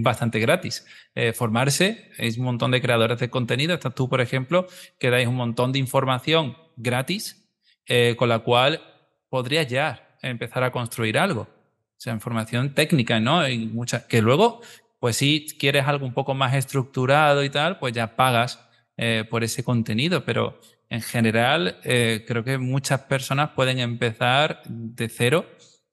[0.00, 0.86] bastante gratis.
[1.14, 4.66] Eh, formarse, hay un montón de creadores de contenido, estás tú, por ejemplo,
[4.98, 7.50] que dais un montón de información gratis,
[7.86, 8.80] eh, con la cual
[9.28, 11.42] podrías ya empezar a construir algo.
[11.42, 13.46] O sea, información técnica, ¿no?
[13.48, 14.60] Y muchas, que luego,
[15.00, 18.67] pues si quieres algo un poco más estructurado y tal, pues ya pagas
[19.00, 25.08] eh, por ese contenido, pero en general eh, creo que muchas personas pueden empezar de
[25.08, 25.46] cero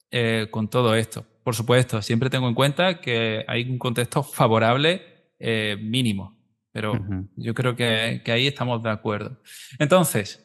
[0.10, 1.24] eh, con todo esto.
[1.44, 5.30] Por supuesto, siempre tengo en cuenta que hay un contexto favorable
[5.80, 6.36] mínimo,
[6.72, 7.00] pero
[7.36, 9.40] yo creo que, que ahí estamos de acuerdo.
[9.78, 10.44] Entonces,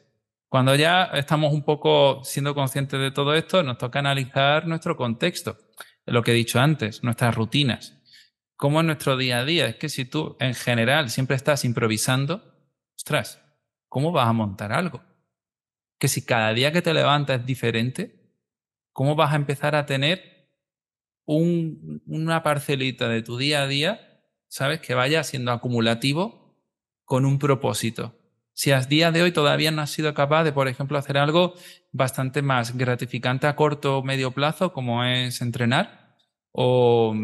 [0.51, 5.57] cuando ya estamos un poco siendo conscientes de todo esto, nos toca analizar nuestro contexto,
[6.05, 7.97] lo que he dicho antes, nuestras rutinas.
[8.57, 9.67] ¿Cómo es nuestro día a día?
[9.67, 12.50] Es que si tú en general siempre estás improvisando,
[13.01, 13.43] ostras,
[13.89, 15.03] ¿cómo vas a montar algo?
[15.99, 18.37] Que si cada día que te levantas es diferente,
[18.93, 20.51] ¿cómo vas a empezar a tener
[21.25, 26.59] una parcelita de tu día a día, sabes, que vaya siendo acumulativo
[27.07, 28.19] con un propósito?
[28.53, 31.55] Si a día de hoy todavía no has sido capaz de, por ejemplo, hacer algo
[31.93, 36.19] bastante más gratificante a corto o medio plazo, como es entrenar,
[36.53, 37.15] o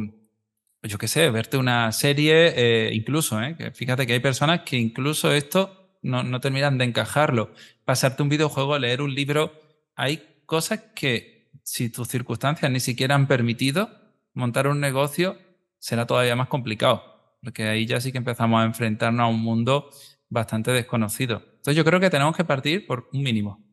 [0.83, 3.57] yo qué sé, verte una serie, eh, incluso, ¿eh?
[3.57, 7.53] que fíjate que hay personas que incluso esto no, no terminan de encajarlo.
[7.85, 9.53] Pasarte un videojuego, leer un libro,
[9.97, 13.91] hay cosas que si tus circunstancias ni siquiera han permitido
[14.35, 15.39] montar un negocio,
[15.79, 19.91] será todavía más complicado, porque ahí ya sí que empezamos a enfrentarnos a un mundo
[20.29, 21.43] bastante desconocido.
[21.57, 23.66] Entonces yo creo que tenemos que partir por un mínimo.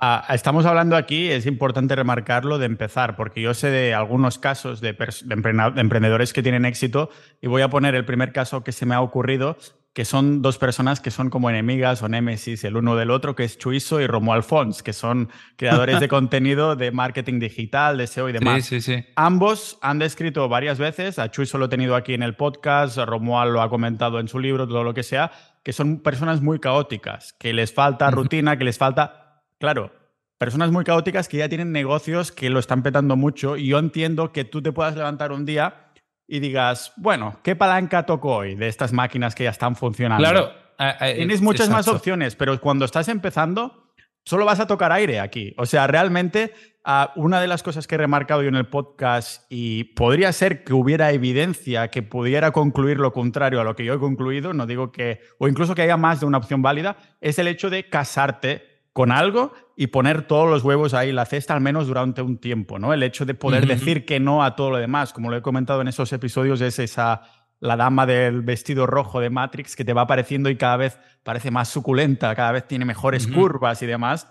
[0.00, 4.80] Ah, estamos hablando aquí, es importante remarcarlo, de empezar, porque yo sé de algunos casos
[4.80, 4.96] de,
[5.28, 7.10] emprendedores que tienen éxito
[7.42, 9.58] y voy a poner el primer caso que se me ha ocurrido,
[9.92, 13.44] que son dos personas que son como enemigas o némesis el uno del otro, que
[13.44, 18.28] es Chuiso y Romuald Fons, que son creadores de contenido de marketing digital, de SEO
[18.28, 18.64] y demás.
[18.64, 19.04] Sí, sí, sí.
[19.16, 23.52] Ambos han descrito varias veces, a Chuiso lo he tenido aquí en el podcast, Romuald
[23.52, 27.32] lo ha comentado en su libro, todo lo que sea, que son personas muy caóticas,
[27.34, 29.25] que les falta rutina, que les falta
[29.58, 29.92] Claro,
[30.38, 34.32] personas muy caóticas que ya tienen negocios que lo están petando mucho y yo entiendo
[34.32, 35.92] que tú te puedas levantar un día
[36.28, 40.22] y digas, bueno, ¿qué palanca toco hoy de estas máquinas que ya están funcionando?
[40.22, 40.52] Claro.
[41.14, 43.92] Tienes muchas más opciones, pero cuando estás empezando,
[44.26, 45.54] solo vas a tocar aire aquí.
[45.56, 46.52] O sea, realmente
[47.14, 50.74] una de las cosas que he remarcado yo en el podcast y podría ser que
[50.74, 54.92] hubiera evidencia que pudiera concluir lo contrario a lo que yo he concluido, no digo
[54.92, 58.75] que, o incluso que haya más de una opción válida, es el hecho de casarte
[58.96, 62.38] con algo y poner todos los huevos ahí en la cesta, al menos durante un
[62.38, 62.94] tiempo, ¿no?
[62.94, 65.82] El hecho de poder decir que no a todo lo demás, como lo he comentado
[65.82, 67.20] en esos episodios, es esa
[67.60, 71.50] la dama del vestido rojo de Matrix que te va apareciendo y cada vez parece
[71.50, 74.30] más suculenta, cada vez tiene mejores curvas y demás.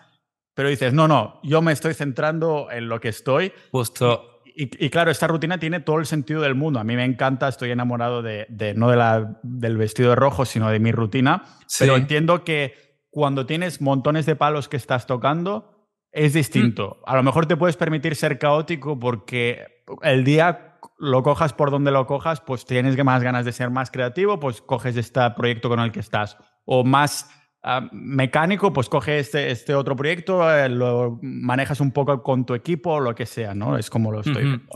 [0.55, 3.53] Pero dices, no, no, yo me estoy centrando en lo que estoy.
[3.69, 4.41] Justo.
[4.57, 6.79] Y, claro, esta rutina tiene todo el sentido del mundo.
[6.79, 10.79] A mí me encanta, estoy enamorado de, no de la, del vestido rojo, sino de
[10.79, 11.43] mi rutina.
[11.77, 12.84] Pero entiendo que
[13.15, 16.97] cuando tienes montones de palos que estás tocando, es distinto.
[16.99, 17.09] Mm.
[17.09, 19.65] A lo mejor te puedes permitir ser caótico porque
[20.01, 23.89] el día lo cojas por donde lo cojas, pues tienes más ganas de ser más
[23.89, 26.35] creativo, pues coges este proyecto con el que estás.
[26.65, 27.29] O más
[27.63, 32.53] ah, mecánico, pues coges este, este otro proyecto, eh, lo manejas un poco con tu
[32.53, 33.77] equipo o lo que sea, ¿no?
[33.77, 34.75] Es como lo estoy viendo.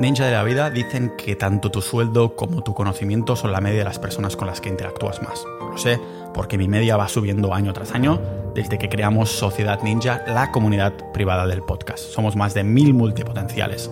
[0.00, 3.78] Ninja de la vida dicen que tanto tu sueldo como tu conocimiento son la media
[3.78, 5.44] de las personas con las que interactúas más.
[5.60, 6.00] Lo sé,
[6.34, 8.20] porque mi media va subiendo año tras año
[8.54, 12.00] desde que creamos Sociedad Ninja, la comunidad privada del podcast.
[12.12, 13.90] Somos más de mil multipotenciales,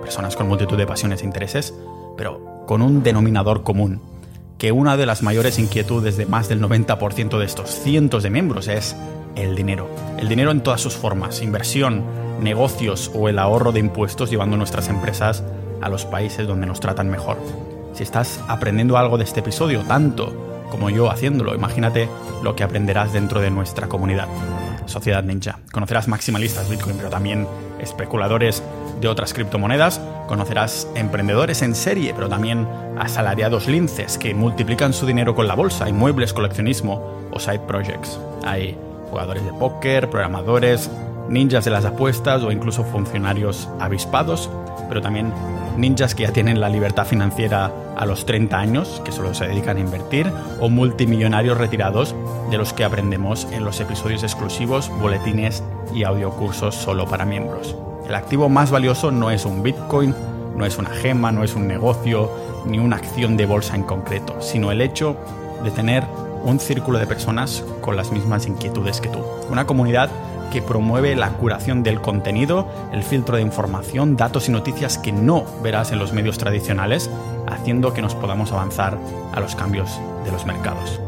[0.00, 1.74] personas con multitud de pasiones e intereses,
[2.16, 4.00] pero con un denominador común,
[4.58, 8.68] que una de las mayores inquietudes de más del 90% de estos cientos de miembros
[8.68, 8.96] es
[9.36, 9.88] el dinero.
[10.18, 12.04] El dinero en todas sus formas, inversión,
[12.40, 15.42] negocios o el ahorro de impuestos llevando nuestras empresas
[15.80, 17.38] a los países donde nos tratan mejor.
[17.94, 22.08] Si estás aprendiendo algo de este episodio, tanto como yo haciéndolo, imagínate
[22.42, 24.28] lo que aprenderás dentro de nuestra comunidad.
[24.86, 25.58] Sociedad Ninja.
[25.72, 27.46] Conocerás maximalistas Bitcoin, pero también
[27.78, 28.62] especuladores
[29.00, 30.00] de otras criptomonedas.
[30.26, 32.66] Conocerás emprendedores en serie, pero también
[32.98, 38.18] asalariados linces que multiplican su dinero con la bolsa, inmuebles, coleccionismo o side projects.
[38.44, 38.76] Hay
[39.10, 40.90] jugadores de póker, programadores,
[41.30, 44.50] ninjas de las apuestas o incluso funcionarios avispados,
[44.88, 45.32] pero también
[45.76, 49.76] ninjas que ya tienen la libertad financiera a los 30 años, que solo se dedican
[49.76, 52.14] a invertir, o multimillonarios retirados
[52.50, 55.62] de los que aprendemos en los episodios exclusivos, boletines
[55.94, 57.76] y audiocursos solo para miembros.
[58.06, 60.14] El activo más valioso no es un Bitcoin,
[60.56, 62.28] no es una gema, no es un negocio,
[62.66, 65.16] ni una acción de bolsa en concreto, sino el hecho
[65.62, 66.04] de tener
[66.42, 69.20] un círculo de personas con las mismas inquietudes que tú.
[69.50, 70.10] Una comunidad
[70.50, 75.44] que promueve la curación del contenido, el filtro de información, datos y noticias que no
[75.62, 77.10] verás en los medios tradicionales,
[77.48, 78.98] haciendo que nos podamos avanzar
[79.32, 81.00] a los cambios de los mercados.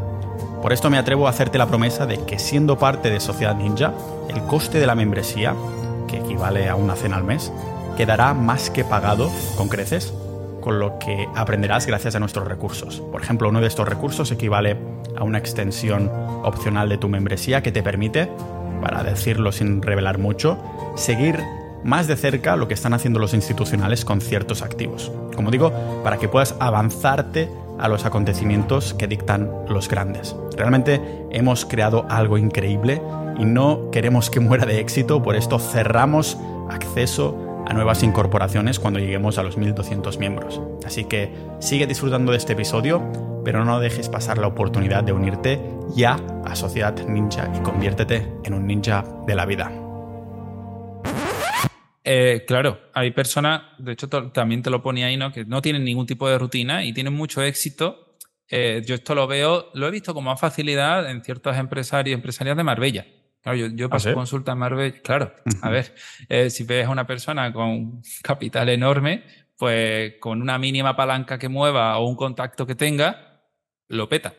[0.63, 3.93] Por esto me atrevo a hacerte la promesa de que siendo parte de Sociedad Ninja,
[4.29, 5.55] el coste de la membresía,
[6.07, 7.53] que equivale a una cena al mes,
[7.97, 10.15] quedará más que pagado con creces
[10.63, 13.01] con lo que aprenderás gracias a nuestros recursos.
[13.01, 14.77] Por ejemplo, uno de estos recursos equivale
[15.17, 16.09] a una extensión
[16.45, 18.31] opcional de tu membresía que te permite
[18.83, 20.59] para decirlo sin revelar mucho,
[20.97, 21.39] seguir
[21.85, 25.11] más de cerca lo que están haciendo los institucionales con ciertos activos.
[25.35, 25.73] Como digo,
[26.05, 30.37] para que puedas avanzarte a los acontecimientos que dictan los grandes.
[30.57, 33.01] Realmente hemos creado algo increíble
[33.39, 36.37] y no queremos que muera de éxito, por esto cerramos
[36.69, 40.61] acceso a nuevas incorporaciones cuando lleguemos a los 1200 miembros.
[40.85, 43.03] Así que sigue disfrutando de este episodio,
[43.47, 45.59] pero no dejes pasar la oportunidad de unirte
[45.97, 49.73] ya a Sociedad Ninja y conviértete en un ninja de la vida.
[52.05, 55.33] Eh, claro, hay personas, de hecho también te lo ponía ahí, ¿no?
[55.33, 58.19] que no tienen ningún tipo de rutina y tienen mucho éxito.
[58.51, 62.15] Eh, yo esto lo veo, lo he visto como más facilidad en ciertos empresarios y
[62.17, 63.07] empresarias de Marbella.
[63.43, 65.03] Claro, yo, yo ¿Ah, paso consulta en Marbella.
[65.03, 65.95] Claro, a ver,
[66.29, 69.25] eh, si ves a una persona con capital enorme,
[69.57, 73.43] pues con una mínima palanca que mueva o un contacto que tenga,
[73.89, 74.35] lo peta.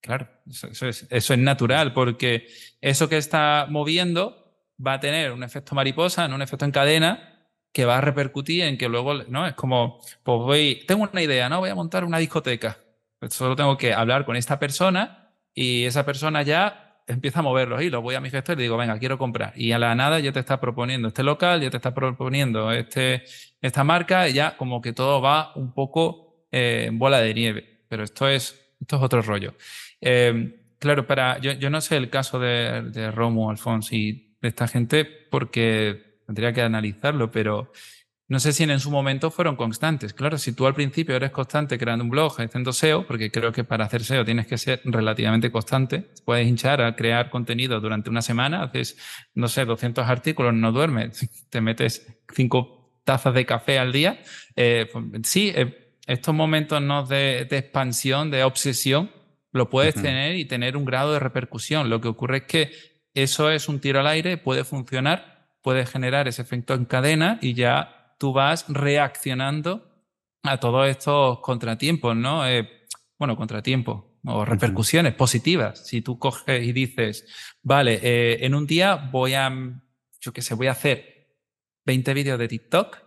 [0.00, 2.48] Claro, eso, es, eso es natural, porque
[2.80, 4.42] eso que está moviendo
[4.84, 7.32] va a tener un efecto mariposa, un efecto en cadena,
[7.72, 9.46] que va a repercutir en que luego, ¿no?
[9.46, 11.60] Es como, pues voy, tengo una idea, ¿no?
[11.60, 12.78] Voy a montar una discoteca.
[13.18, 17.68] Pues solo tengo que hablar con esta persona y esa persona ya empieza a mover
[17.68, 18.02] los hilos.
[18.02, 19.52] Voy a mi gestor y le digo, venga, quiero comprar.
[19.56, 23.24] Y a la nada ya te está proponiendo este local, ya te está proponiendo este,
[23.60, 27.84] esta marca y ya como que todo va un poco eh, en bola de nieve.
[27.88, 29.54] Pero esto es, esto es otro rollo.
[30.00, 34.48] Em, claro, para, yo, yo, no sé el caso de, de Romo, Alfonso y de
[34.48, 37.72] esta gente porque tendría que analizarlo, pero
[38.28, 40.14] no sé si en su momento fueron constantes.
[40.14, 43.64] Claro, si tú al principio eres constante creando un blog, haciendo SEO, porque creo que
[43.64, 48.22] para hacer SEO tienes que ser relativamente constante, puedes hinchar a crear contenido durante una
[48.22, 48.96] semana, haces,
[49.34, 54.22] no sé, 200 artículos, no duermes, te metes cinco tazas de café al día.
[54.56, 57.04] Eh, pues, sí, eh, estos momentos ¿no?
[57.04, 59.10] de, de expansión, de obsesión,
[59.52, 61.90] lo puedes tener y tener un grado de repercusión.
[61.90, 62.72] Lo que ocurre es que
[63.14, 67.52] eso es un tiro al aire, puede funcionar, puede generar ese efecto en cadena y
[67.52, 70.06] ya tú vas reaccionando
[70.44, 72.46] a todos estos contratiempos, ¿no?
[72.46, 72.86] Eh,
[73.18, 75.84] bueno, contratiempos o repercusiones positivas.
[75.88, 77.26] Si tú coges y dices,
[77.64, 79.50] vale, eh, en un día voy a,
[80.20, 81.34] yo qué sé, voy a hacer
[81.84, 82.98] 20 vídeos de TikTok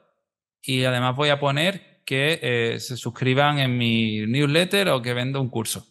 [0.62, 5.40] y además voy a poner que eh, se suscriban en mi newsletter o que venda
[5.40, 5.88] un curso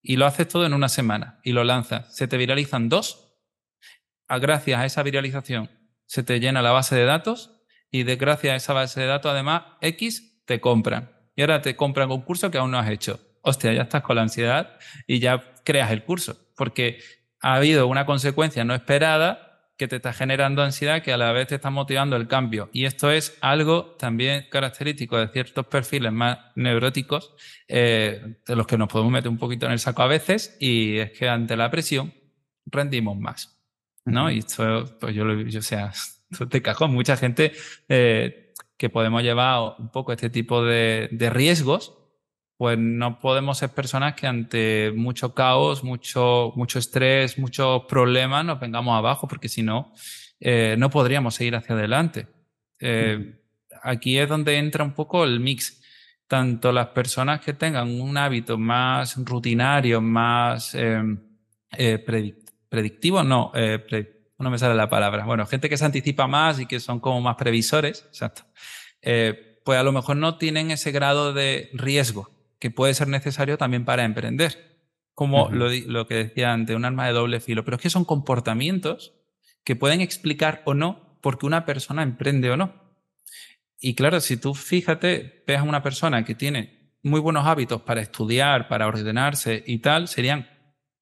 [0.00, 3.40] y lo haces todo en una semana y lo lanzas, se te viralizan dos,
[4.28, 5.68] gracias a esa viralización
[6.06, 7.61] se te llena la base de datos
[7.92, 11.12] y de gracias a esa base de datos, además, X te compran.
[11.36, 13.20] Y ahora te compran un curso que aún no has hecho.
[13.42, 16.36] Hostia, ya estás con la ansiedad y ya creas el curso.
[16.56, 16.98] Porque
[17.40, 21.48] ha habido una consecuencia no esperada que te está generando ansiedad que a la vez
[21.48, 22.70] te está motivando el cambio.
[22.72, 27.34] Y esto es algo también característico de ciertos perfiles más neuróticos,
[27.68, 30.98] eh, de los que nos podemos meter un poquito en el saco a veces, y
[30.98, 32.14] es que ante la presión
[32.66, 33.58] rendimos más.
[34.04, 34.30] ¿no?
[34.30, 35.92] Y esto, pues yo lo yo, o sea,
[36.50, 36.92] te cajón.
[36.92, 37.52] Mucha gente
[37.88, 41.98] eh, que podemos llevar un poco este tipo de, de riesgos,
[42.56, 48.60] pues no podemos ser personas que ante mucho caos, mucho, mucho estrés, muchos problemas nos
[48.60, 49.92] vengamos abajo, porque si no,
[50.38, 52.28] eh, no podríamos seguir hacia adelante.
[52.78, 53.40] Eh,
[53.82, 55.80] aquí es donde entra un poco el mix.
[56.28, 61.20] Tanto las personas que tengan un hábito más rutinario, más em,
[62.70, 63.52] predictivo, no,
[64.42, 65.24] no me sale la palabra.
[65.24, 68.42] Bueno, gente que se anticipa más y que son como más previsores, exacto.
[69.00, 72.30] pues a lo mejor no tienen ese grado de riesgo
[72.62, 74.78] que puede ser necesario también para emprender.
[75.14, 77.64] Como lo, que decía antes, un arma de doble filo.
[77.64, 79.14] Pero es que son comportamientos
[79.64, 82.72] que pueden explicar o no por qué una persona emprende o no.
[83.80, 88.00] Y claro, si tú fíjate, ves a una persona que tiene muy buenos hábitos para
[88.00, 90.48] estudiar, para ordenarse y tal, serían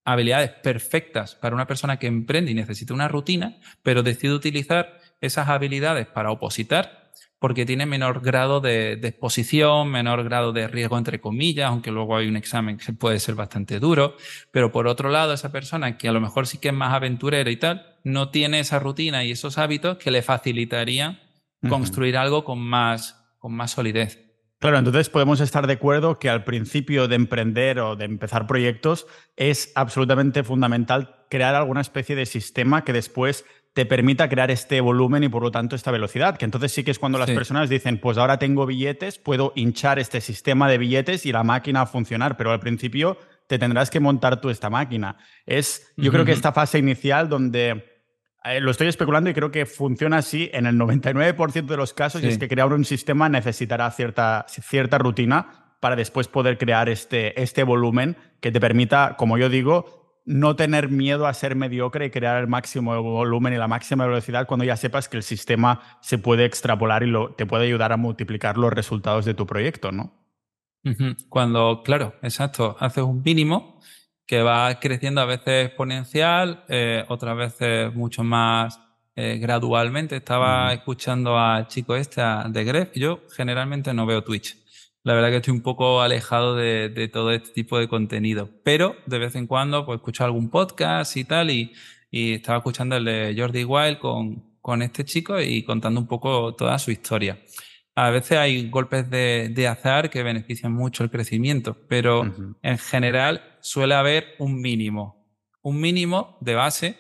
[0.05, 5.49] habilidades perfectas para una persona que emprende y necesita una rutina, pero decide utilizar esas
[5.49, 7.01] habilidades para opositar
[7.41, 12.29] porque tiene menor grado de, exposición, menor grado de riesgo, entre comillas, aunque luego hay
[12.29, 14.15] un examen que puede ser bastante duro.
[14.53, 17.51] Pero por otro lado, esa persona que a lo mejor sí que es más aventurera
[17.51, 21.19] y tal, no tiene esa rutina y esos hábitos que le facilitarían
[21.67, 24.30] construir algo con más, con más solidez.
[24.61, 29.07] Claro, entonces podemos estar de acuerdo que al principio de emprender o de empezar proyectos
[29.37, 35.25] es absolutamente fundamental crear alguna especie de sistema que después te permita crear este volumen
[35.25, 37.99] y por lo tanto esta velocidad, que entonces sí que es cuando las personas dicen,
[37.99, 42.37] pues ahora tengo billetes, puedo hinchar este sistema de billetes y la máquina a funcionar,
[42.37, 45.17] pero al principio te tendrás que montar tú esta máquina.
[45.47, 47.90] Es, yo creo que esta fase inicial donde
[48.45, 52.23] eh, lo estoy especulando y creo que funciona así en el 99% de los casos,
[52.23, 57.41] y es que crear un sistema necesitará cierta, cierta rutina para después poder crear este,
[57.41, 62.11] este volumen que te permita, como yo digo, no tener miedo a ser mediocre y
[62.11, 66.19] crear el máximo volumen y la máxima velocidad cuando ya sepas que el sistema se
[66.19, 70.15] puede extrapolar y te puede ayudar a multiplicar los resultados de tu proyecto, ¿no?
[71.29, 73.81] Cuando, claro, exacto, haces un mínimo
[74.31, 78.79] que va creciendo a veces exponencial, eh, otras veces mucho más
[79.17, 80.15] eh, gradualmente.
[80.15, 82.93] Estaba escuchando al chico este, de Gref.
[82.95, 84.57] Yo generalmente no veo Twitch.
[85.03, 89.19] La verdad que estoy un poco alejado de, todo este tipo de contenido, pero de
[89.19, 91.73] vez en cuando pues escucho algún podcast y tal y,
[92.13, 96.79] estaba escuchando el de Jordi Wild con, con este chico y contando un poco toda
[96.79, 97.41] su historia.
[97.97, 103.95] A veces hay golpes de, azar que benefician mucho el crecimiento, pero en general suele
[103.95, 105.27] haber un mínimo,
[105.63, 106.97] un mínimo de base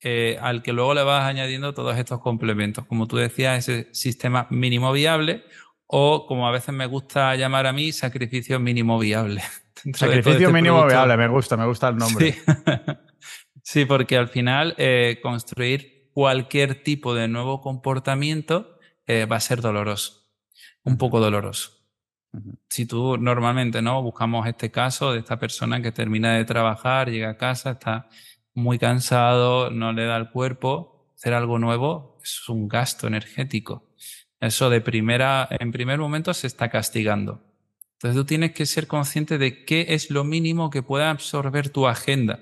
[0.00, 2.84] eh, al que luego le vas añadiendo todos estos complementos.
[2.86, 5.44] Como tú decías, ese sistema mínimo viable
[5.86, 9.42] o, como a veces me gusta llamar a mí, sacrificio mínimo viable.
[9.94, 12.36] Sacrificio este mínimo viable, me gusta, me gusta el nombre.
[13.64, 19.62] Sí, porque al final eh, construir cualquier tipo de nuevo comportamiento eh, va a ser
[19.62, 20.28] doloroso,
[20.82, 21.83] un poco doloroso.
[22.68, 27.30] Si tú normalmente no buscamos este caso de esta persona que termina de trabajar, llega
[27.30, 28.08] a casa, está
[28.54, 33.90] muy cansado, no le da el cuerpo, hacer algo nuevo es un gasto energético.
[34.40, 37.42] Eso de primera, en primer momento se está castigando.
[37.94, 41.86] Entonces tú tienes que ser consciente de qué es lo mínimo que pueda absorber tu
[41.86, 42.40] agenda.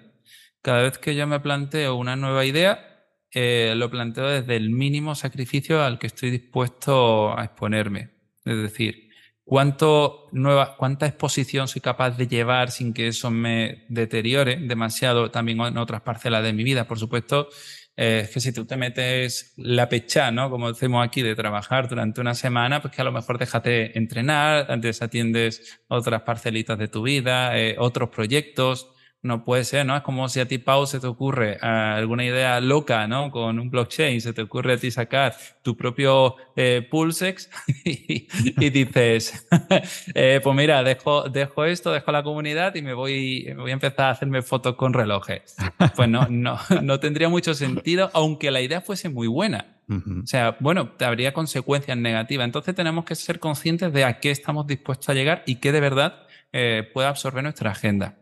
[0.63, 5.15] Cada vez que yo me planteo una nueva idea, eh, lo planteo desde el mínimo
[5.15, 8.11] sacrificio al que estoy dispuesto a exponerme.
[8.45, 9.11] Es decir,
[9.45, 15.61] cuánto nueva, cuánta exposición soy capaz de llevar sin que eso me deteriore demasiado también
[15.61, 16.87] en otras parcelas de mi vida.
[16.87, 17.49] Por supuesto,
[17.95, 20.49] es que si tú te metes la pecha, ¿no?
[20.51, 24.71] Como decimos aquí, de trabajar durante una semana, pues que a lo mejor déjate entrenar,
[24.71, 28.89] antes atiendes otras parcelitas de tu vida, eh, otros proyectos,
[29.23, 29.97] no puede ser, ¿no?
[29.97, 33.31] Es como si a ti, Pau, se te ocurre eh, alguna idea loca, ¿no?
[33.31, 37.49] Con un blockchain, se te ocurre a ti sacar tu propio eh, Pulsex
[37.85, 38.27] y,
[38.71, 39.47] dices,
[40.15, 44.07] eh, pues mira, dejo, dejo esto, dejo la comunidad y me voy, voy a empezar
[44.07, 45.57] a hacerme fotos con relojes.
[45.97, 49.77] Pues no, no, no tendría mucho sentido, aunque la idea fuese muy buena.
[49.91, 52.47] O sea, bueno, habría consecuencias negativas.
[52.47, 55.81] Entonces tenemos que ser conscientes de a qué estamos dispuestos a llegar y qué de
[55.81, 56.27] verdad
[56.95, 58.22] puede absorber nuestra agenda.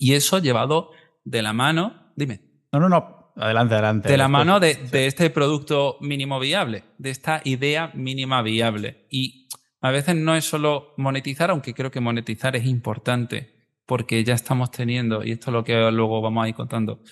[0.00, 0.92] Y eso llevado
[1.24, 2.40] de la mano, dime.
[2.72, 3.32] No, no, no.
[3.36, 4.08] Adelante, adelante.
[4.08, 9.06] De la mano de, de, este producto mínimo viable, de esta idea mínima viable.
[9.10, 9.46] Y
[9.82, 14.70] a veces no es solo monetizar, aunque creo que monetizar es importante, porque ya estamos
[14.70, 17.02] teniendo, y esto es lo que luego vamos a ir contando,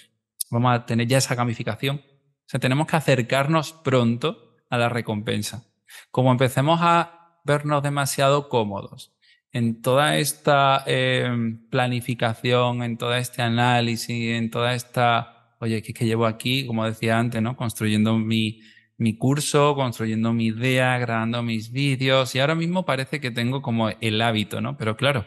[0.50, 1.96] vamos a tener ya esa gamificación.
[1.98, 5.66] O sea, tenemos que acercarnos pronto a la recompensa.
[6.10, 9.17] Como empecemos a vernos demasiado cómodos
[9.52, 11.28] en toda esta eh,
[11.70, 16.66] planificación, en todo este análisis, en toda esta, oye, ¿qué es que llevo aquí?
[16.66, 17.56] Como decía antes, ¿no?
[17.56, 18.60] Construyendo mi,
[18.98, 23.88] mi curso, construyendo mi idea, grabando mis vídeos y ahora mismo parece que tengo como
[23.88, 24.76] el hábito, ¿no?
[24.76, 25.26] Pero claro,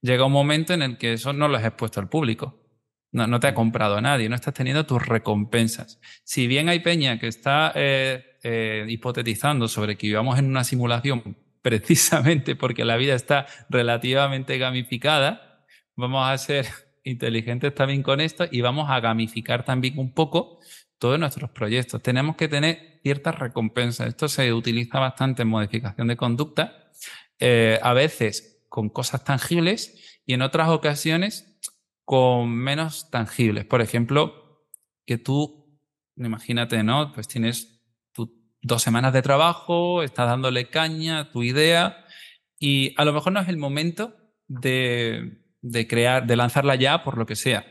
[0.00, 2.58] llega un momento en el que eso no lo has expuesto al público.
[3.12, 6.00] No, no te ha comprado nadie, no estás teniendo tus recompensas.
[6.24, 11.36] Si bien hay peña que está eh, eh, hipotetizando sobre que vivamos en una simulación
[11.62, 15.64] precisamente porque la vida está relativamente gamificada,
[15.96, 16.66] vamos a ser
[17.04, 20.58] inteligentes también con esto y vamos a gamificar también un poco
[20.98, 22.02] todos nuestros proyectos.
[22.02, 24.06] Tenemos que tener ciertas recompensas.
[24.06, 26.90] Esto se utiliza bastante en modificación de conducta,
[27.38, 31.58] eh, a veces con cosas tangibles y en otras ocasiones
[32.04, 33.64] con menos tangibles.
[33.64, 34.62] Por ejemplo,
[35.04, 35.78] que tú,
[36.16, 37.12] imagínate, ¿no?
[37.12, 37.71] Pues tienes
[38.62, 42.04] dos semanas de trabajo, estás dándole caña a tu idea
[42.58, 44.16] y a lo mejor no es el momento
[44.48, 47.66] de, de crear, de lanzarla ya por lo que sea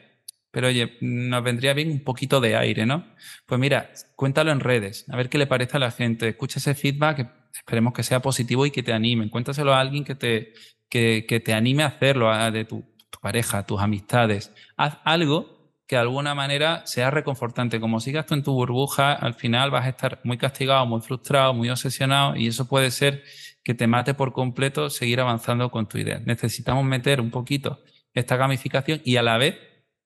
[0.52, 3.06] pero oye, nos vendría bien un poquito de aire, ¿no?
[3.46, 6.76] Pues mira, cuéntalo en redes, a ver qué le parece a la gente, escucha ese
[6.76, 10.54] feedback, esperemos que sea positivo y que te anime, cuéntaselo a alguien que te,
[10.90, 12.86] que, que te anime a hacerlo, de tu
[13.22, 14.54] pareja, tus amistades.
[14.76, 15.61] Haz algo
[15.92, 17.82] que de alguna manera sea reconfortante.
[17.82, 21.54] Como sigas tú en tu burbuja, al final vas a estar muy castigado, muy frustrado,
[21.54, 23.26] muy obsesionado y eso puede ser
[23.62, 26.22] que te mate por completo seguir avanzando con tu idea.
[26.26, 27.82] Necesitamos meter un poquito
[28.14, 29.58] esta gamificación y a la vez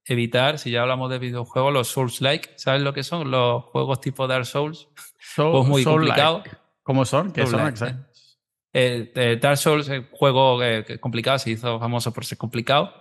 [0.05, 2.53] evitar, si ya hablamos de videojuegos, los Souls-like.
[2.55, 3.29] ¿Sabes lo que son?
[3.29, 4.87] Los juegos tipo Dark Souls.
[5.35, 6.41] pues muy complicado.
[6.81, 7.31] ¿Cómo son?
[7.31, 7.75] ¿Qué son?
[8.73, 12.91] Eh, eh, Dark Souls juego eh, complicado, se hizo famoso por ser complicado.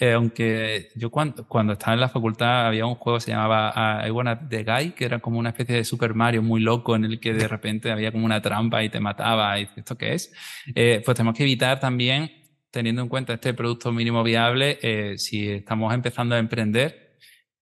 [0.00, 4.06] Aunque yo cuando, cuando estaba en la facultad había un juego que se llamaba uh,
[4.06, 7.04] I Wanna The Guy, que era como una especie de Super Mario muy loco en
[7.04, 10.32] el que de repente había como una trampa y te mataba y ¿esto qué es?
[10.74, 12.30] pues tenemos que evitar también
[12.74, 17.18] teniendo en cuenta este producto mínimo viable, eh, si estamos empezando a emprender,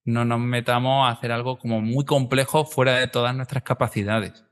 [0.07, 4.43] no nos metamos a hacer algo como muy complejo fuera de todas nuestras capacidades.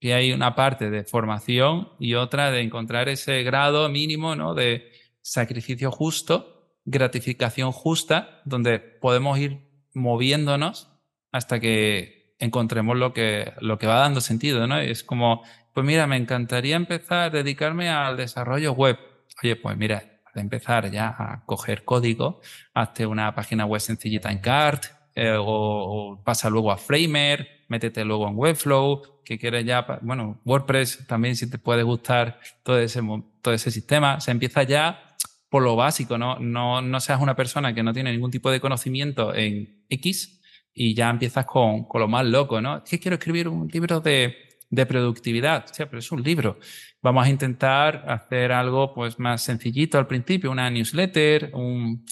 [0.00, 4.54] Y hay una parte de formación y otra de encontrar ese grado mínimo ¿no?
[4.54, 4.90] de
[5.22, 6.57] sacrificio justo,
[6.90, 9.58] gratificación justa, donde podemos ir
[9.94, 10.92] moviéndonos
[11.32, 14.66] hasta que encontremos lo que, lo que va dando sentido.
[14.66, 14.78] ¿no?
[14.78, 15.42] Es como,
[15.74, 18.98] pues mira, me encantaría empezar a dedicarme al desarrollo web
[19.42, 20.02] oye, pues mira,
[20.34, 22.40] de empezar ya a coger código,
[22.74, 24.84] hazte una página web sencillita en Cart,
[25.14, 31.06] eh, o, pasa luego a Framer, métete luego en Webflow, que quieres ya, bueno, WordPress
[31.06, 33.00] también si te puede gustar todo ese,
[33.42, 35.07] todo ese sistema, se empieza ya
[35.48, 36.38] por lo básico, ¿no?
[36.38, 40.40] No, no seas una persona que no tiene ningún tipo de conocimiento en X
[40.74, 42.78] y ya empiezas con, con lo más loco, ¿no?
[42.78, 44.36] Es que quiero escribir un libro de,
[44.70, 46.58] de productividad, o sea, pero es un libro.
[47.00, 52.04] Vamos a intentar hacer algo pues más sencillito al principio, una newsletter, un,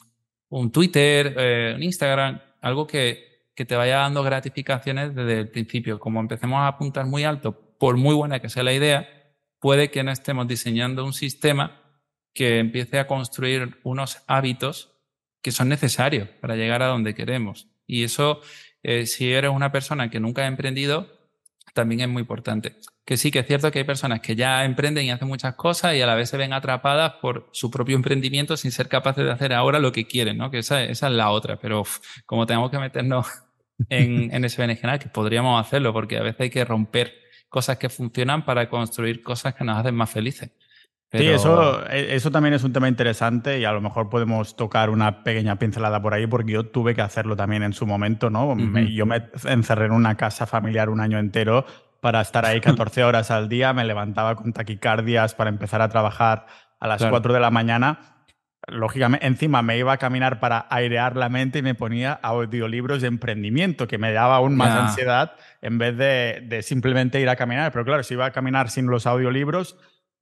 [0.48, 5.98] un Twitter, eh, un Instagram, algo que, que te vaya dando gratificaciones desde el principio.
[5.98, 9.06] Como empecemos a apuntar muy alto, por muy buena que sea la idea,
[9.60, 11.85] puede que no estemos diseñando un sistema
[12.36, 14.92] que empiece a construir unos hábitos
[15.42, 17.66] que son necesarios para llegar a donde queremos.
[17.86, 18.40] Y eso,
[18.84, 21.08] eh, si eres una persona que nunca ha emprendido,
[21.74, 22.76] también es muy importante
[23.06, 25.94] que sí que es cierto que hay personas que ya emprenden y hacen muchas cosas
[25.94, 29.30] y a la vez se ven atrapadas por su propio emprendimiento sin ser capaces de
[29.30, 30.50] hacer ahora lo que quieren, ¿no?
[30.50, 31.56] Que esa, esa es la otra.
[31.56, 31.84] Pero
[32.26, 33.28] como tenemos que meternos
[33.88, 37.14] en, en ese berenjenal, que podríamos hacerlo, porque a veces hay que romper
[37.48, 40.50] cosas que funcionan para construir cosas que nos hacen más felices.
[41.12, 44.90] Sí, eso, e, eso también es un tema interesante y a lo mejor podemos tocar
[44.90, 48.56] una pequeña pincelada por ahí porque yo tuve que hacerlo también en su momento, ¿no?
[48.88, 51.64] yo me encerré en una casa familiar un año entero
[52.00, 56.46] para estar ahí 14 horas al día, me levantaba con taquicardias para empezar a trabajar
[56.80, 58.24] a las 4 de la mañana.
[58.68, 63.08] Lógicamente, encima me iba a caminar para airear la mente y me ponía audiolibros de
[63.08, 67.70] emprendimiento, que me daba aún más ansiedad en vez de, de, simplemente ir a caminar.
[67.70, 69.76] Pero claro, si iba a caminar sin los audiolibros,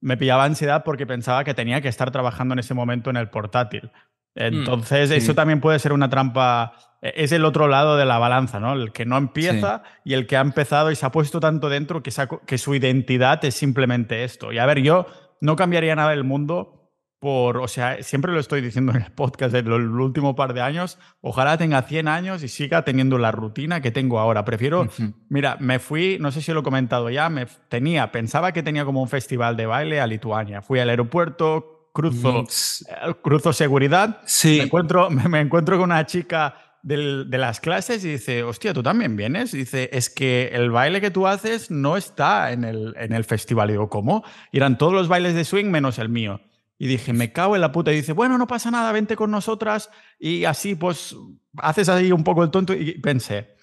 [0.04, 3.30] me pillaba ansiedad porque pensaba que tenía que estar trabajando en ese momento en el
[3.30, 3.90] portátil.
[4.34, 8.18] Mm, Entonces, eso también puede ser una trampa e-, es el otro lado de la
[8.18, 8.74] balanza, ¿no?
[8.74, 12.02] El que no empieza y el que ha empezado y se ha puesto tanto dentro
[12.02, 12.12] que,
[12.46, 14.52] que, su identidad es simplemente esto.
[14.52, 15.06] Y a ver, yo
[15.40, 16.83] no cambiaría nada del mundo
[17.24, 20.60] por, o sea, siempre lo estoy diciendo en el podcast el, el último par de
[20.60, 24.44] años, ojalá tenga 100 años y siga teniendo la rutina que tengo ahora.
[24.44, 24.86] Prefiero,
[25.30, 28.84] mira, me fui, no sé si lo he comentado ya, me tenía, pensaba que tenía
[28.84, 30.60] como un festival de baile a Lituania.
[30.60, 32.46] Fui al aeropuerto, cruzo, mm,
[32.90, 34.58] eh, cruzo seguridad, sí.
[34.58, 39.16] me, encuentro, me, encuentro con una chica de las clases y dice, hostia, ¿tú también
[39.16, 39.54] vienes?
[39.54, 43.24] Y dice, es que el baile que tú haces no está en el, en el
[43.24, 43.70] festival.
[43.70, 44.22] Y digo, ¿cómo?
[44.52, 46.42] Y eran todos los bailes de swing menos el mío.
[46.78, 47.92] Y dije, me cago en la puta.
[47.92, 49.90] Y dice, bueno, no pasa nada, vente con nosotras.
[50.18, 51.16] Y así, pues,
[51.56, 52.74] haces ahí un poco el tonto.
[52.74, 53.54] Y pensé,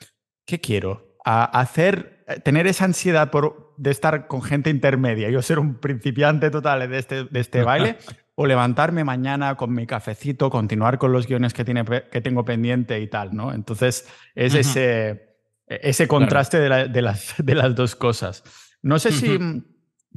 [0.46, 1.16] ¿qué quiero?
[1.26, 5.76] A hacer, eh, tener esa ansiedad por, de estar con gente intermedia, yo ser un
[5.76, 7.98] principiante total de este, de este baile,
[8.36, 13.00] o levantarme mañana con mi cafecito, continuar con los guiones que, tiene, que tengo pendiente
[13.02, 13.54] y tal, ¿no?
[13.54, 15.36] Entonces, es ese,
[15.68, 18.44] ese contraste de, de, las, de las dos cosas.
[18.82, 19.38] No sé si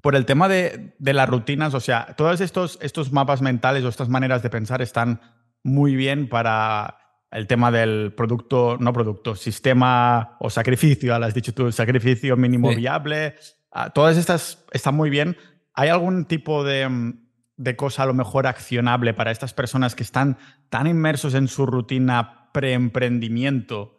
[0.05, 4.11] por el tema de, las rutinas, o sea, todos estos, estos mapas mentales o estas
[4.11, 5.23] maneras de pensar están
[5.63, 6.99] muy bien para
[7.31, 13.37] el tema del producto, no producto, sistema o sacrificio, has dicho tú, sacrificio mínimo viable.
[13.73, 15.39] Ah, todas estas están muy bien.
[15.73, 17.15] ¿Hay algún tipo de,
[17.57, 20.37] de cosa a lo mejor accionable para estas personas que están
[20.69, 23.94] tan inmersos en su rutina preemprendimiento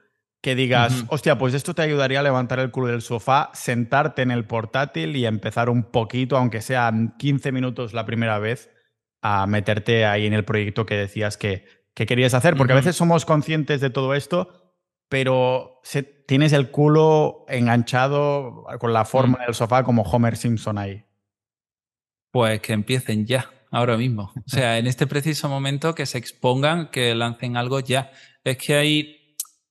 [0.46, 4.30] que digas, hostia, pues esto te ayudaría a levantar el culo del sofá, sentarte en
[4.30, 8.70] el portátil y empezar un poquito, aunque sean 15 minutos la primera vez,
[9.24, 11.66] a meterte ahí en el proyecto que decías que,
[11.96, 12.56] que querías hacer.
[12.58, 14.76] Porque a veces somos conscientes de todo esto,
[15.10, 15.82] pero
[16.28, 21.06] tienes el culo enganchado con la forma del sofá como Homer Simpson ahí.
[22.30, 24.32] Pues que empiecen ya, ahora mismo.
[24.36, 28.12] O sea, en este preciso momento que se expongan, que lancen algo ya.
[28.43, 29.25] Es que hay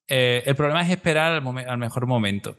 [0.09, 2.57] eh, el problema es esperar al, mejor momento.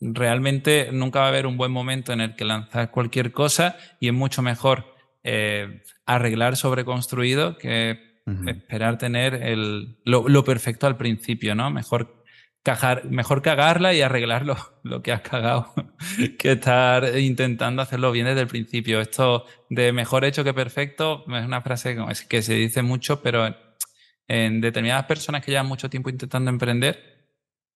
[0.00, 4.08] Realmente nunca va a haber un buen momento en el que lanzar cualquier cosa y
[4.08, 8.08] es mucho mejor eh, arreglar sobreconstruido que
[8.46, 11.68] esperar tener el, lo, perfecto al principio, ¿no?
[11.70, 12.22] Mejor,
[12.62, 15.72] cagar, mejor cagarla y arreglar lo, que has cagado
[16.38, 19.00] que estar intentando hacerlo bien desde el principio.
[19.00, 21.96] Esto de mejor hecho que perfecto es una frase
[22.28, 23.52] que se dice mucho, pero
[24.30, 27.26] en determinadas personas que llevan mucho tiempo intentando emprender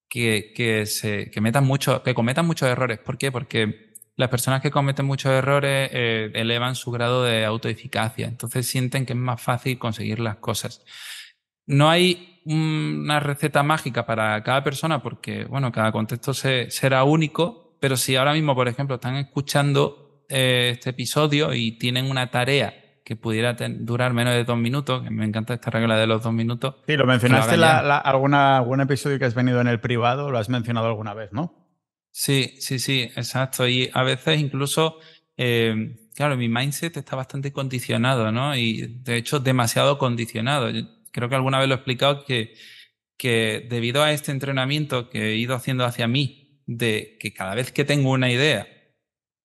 [0.08, 3.00] que, que, se, que, metan mucho, que cometan muchos errores.
[3.00, 3.32] ¿Por qué?
[3.32, 9.04] Porque las personas que cometen muchos errores eh, elevan su grado de autoeficacia, entonces sienten
[9.04, 10.84] que es más fácil conseguir las cosas.
[11.66, 17.76] No hay una receta mágica para cada persona porque, bueno, cada contexto se, será único,
[17.80, 22.83] pero si ahora mismo, por ejemplo, están escuchando eh, este episodio y tienen una tarea
[23.04, 26.32] que pudiera durar menos de dos minutos, que me encanta esta regla de los dos
[26.32, 26.76] minutos.
[26.86, 30.48] Sí, lo mencionaste en alguna, algún episodio que has venido en el privado, lo has
[30.48, 31.68] mencionado alguna vez, ¿no?
[32.10, 33.68] Sí, sí, sí, exacto.
[33.68, 35.00] Y a veces incluso,
[35.36, 38.56] eh, claro, mi mindset está bastante condicionado, ¿no?
[38.56, 40.72] Y de hecho demasiado condicionado.
[41.12, 42.54] creo que alguna vez lo he explicado que,
[43.18, 47.70] que debido a este entrenamiento que he ido haciendo hacia mí, de que cada vez
[47.70, 48.66] que tengo una idea,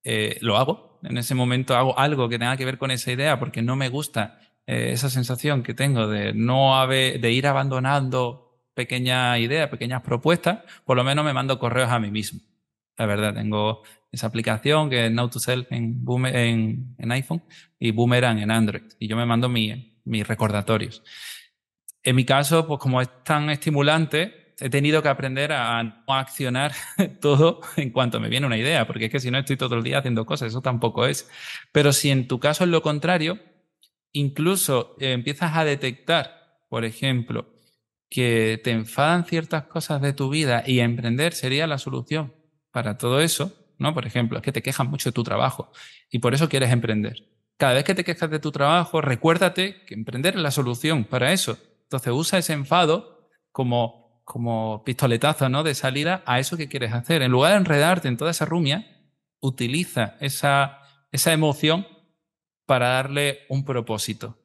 [0.06, 3.40] eh, lo hago, en ese momento hago algo que tenga que ver con esa idea
[3.40, 8.50] porque no me gusta eh, esa sensación que tengo de no haber, de ir abandonando
[8.74, 12.42] pequeñas ideas, pequeñas propuestas, por lo menos me mando correos a mí mismo.
[12.98, 13.82] La verdad, tengo
[14.12, 17.44] esa aplicación que es Now to Self en, en, en, iPhone
[17.80, 18.84] y Boomerang en Android.
[19.00, 21.04] Y yo me mando mis recordatorios.
[22.04, 26.74] En mi caso, pues como es tan estimulante, he tenido que aprender a no accionar
[27.22, 29.84] todo en cuanto me viene una idea, porque es que si no estoy todo el
[29.84, 31.30] día haciendo cosas, eso tampoco es.
[31.72, 33.40] Pero si en tu caso es lo contrario,
[34.12, 37.54] incluso eh, empiezas a detectar, por ejemplo,
[38.10, 42.34] que te enfadan ciertas cosas de tu vida y emprender sería la solución
[42.72, 43.94] para todo eso, ¿no?
[43.94, 45.72] Por ejemplo, es que te quejas mucho de tu trabajo
[46.10, 47.30] y por eso quieres emprender.
[47.58, 51.34] Cada vez que te quejas de tu trabajo, recuérdate que emprender es la solución para
[51.34, 51.58] eso.
[51.84, 53.99] Entonces usa ese enfado como
[54.30, 55.64] como pistoletazo ¿no?
[55.64, 57.24] de salida a eso que quieres hacer.
[57.24, 58.86] En lugar de enredarte en toda esa rumia,
[59.40, 61.88] utiliza esa, esa emoción
[62.68, 64.38] para darle un propósito.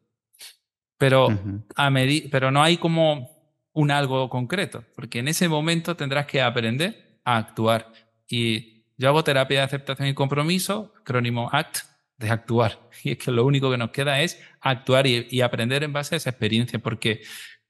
[0.97, 1.29] Pero,
[1.77, 1.93] a
[2.31, 3.29] pero no hay como
[3.75, 7.93] un algo concreto, porque en ese momento tendrás que aprender a actuar.
[8.27, 11.81] Y yo hago terapia de aceptación y compromiso, acrónimo ACT,
[12.17, 12.81] de actuar.
[13.05, 16.15] Y es que lo único que nos queda es actuar y, y aprender en base
[16.15, 17.21] a esa experiencia, porque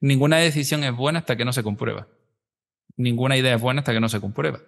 [0.04, 2.06] ninguna decisión es buena hasta que no se comprueba.
[2.96, 4.60] Ninguna idea es buena hasta que no se comprueba.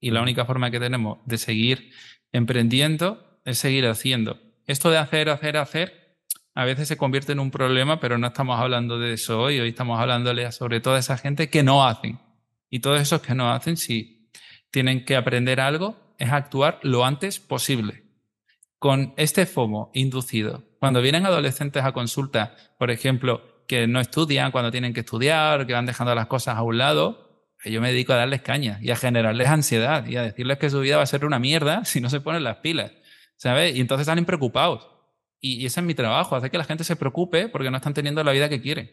[0.00, 1.90] Y la única forma que tenemos de seguir
[2.32, 4.40] emprendiendo es seguir haciendo.
[4.66, 6.16] Esto de hacer, hacer, hacer,
[6.54, 9.60] a veces se convierte en un problema, pero no estamos hablando de eso hoy.
[9.60, 12.18] Hoy estamos hablándole sobre toda esa gente que no hacen.
[12.70, 14.30] Y todos esos que no hacen, si
[14.70, 18.04] tienen que aprender algo, es actuar lo antes posible.
[18.78, 24.72] con este FOMO inducido, cuando vienen adolescentes a consulta, por ejemplo, que no estudian cuando
[24.72, 27.28] tienen que estudiar, que van dejando las cosas a un lado,
[27.64, 30.80] yo me dedico a darles caña y a generarles ansiedad y a decirles que su
[30.80, 32.92] vida va a ser una mierda si no se ponen las pilas,
[33.36, 33.76] ¿sabes?
[33.76, 34.88] Y entonces salen preocupados.
[35.40, 38.24] Y, ese es mi trabajo, hacer que la gente se preocupe porque no están teniendo
[38.24, 38.90] la vida que quieren.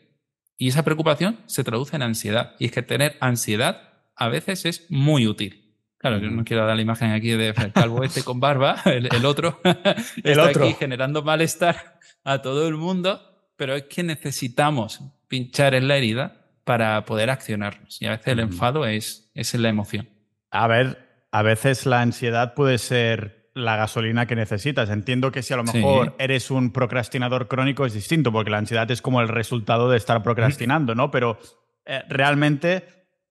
[0.58, 2.56] Y esa preocupación se traduce en ansiedad.
[2.60, 5.66] Y es que tener ansiedad a veces es muy útil.
[5.98, 9.60] Claro, yo no quiero dar la imagen aquí de calvo este con barba, el, otro
[9.64, 10.66] el está otro.
[10.66, 16.46] aquí generando malestar a todo el mundo, pero es que necesitamos pinchar en la herida
[16.64, 18.02] para poder accionarnos.
[18.02, 20.10] Y a veces el enfado es, es la emoción.
[20.52, 24.90] A ver, a veces la ansiedad puede ser la gasolina que necesitas.
[24.90, 28.90] Entiendo que si a lo mejor eres un procrastinador crónico es distinto, porque la ansiedad
[28.92, 31.10] es como el resultado de estar procrastinando, ¿no?
[31.10, 31.40] Pero
[31.86, 32.86] eh, realmente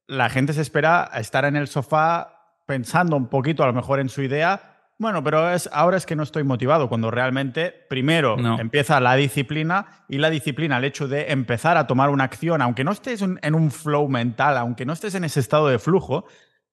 [0.06, 4.00] la gente se espera a estar en el sofá pensando un poquito a lo mejor
[4.00, 4.73] en su idea.
[4.98, 10.04] Bueno, pero es, ahora es que no estoy motivado, cuando realmente primero empieza la disciplina
[10.08, 13.54] y la disciplina, el hecho de empezar a tomar una acción, aunque no estés en
[13.54, 16.26] un flow mental, aunque no estés en ese estado de flujo,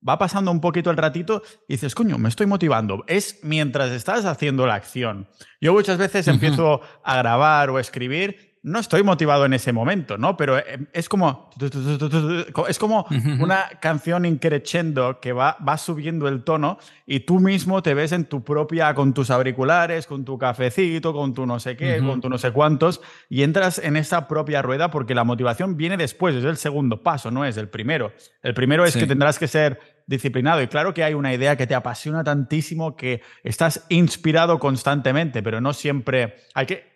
[0.07, 3.03] va pasando un poquito el ratito y dices, coño, me estoy motivando.
[3.07, 5.29] Es mientras estás haciendo la acción.
[5.59, 10.17] Yo muchas veces empiezo a grabar o a escribir no estoy motivado en ese momento,
[10.17, 10.37] ¿no?
[10.37, 11.49] Pero eh, es como,
[12.67, 13.07] es como
[13.39, 18.25] una canción increchendo que va, va subiendo el tono y tú mismo te ves en
[18.25, 22.29] tu propia, con tus auriculares, con tu cafecito, con tu no sé qué, con tu
[22.29, 26.43] no sé cuántos, y entras en esa propia rueda porque la motivación viene después, es
[26.43, 28.13] el segundo paso, no es el primero.
[28.43, 30.61] El primero es que tendrás que ser disciplinado.
[30.61, 35.61] Y claro que hay una idea que te apasiona tantísimo que estás inspirado constantemente, pero
[35.61, 36.35] no siempre.
[36.53, 36.90] Hay que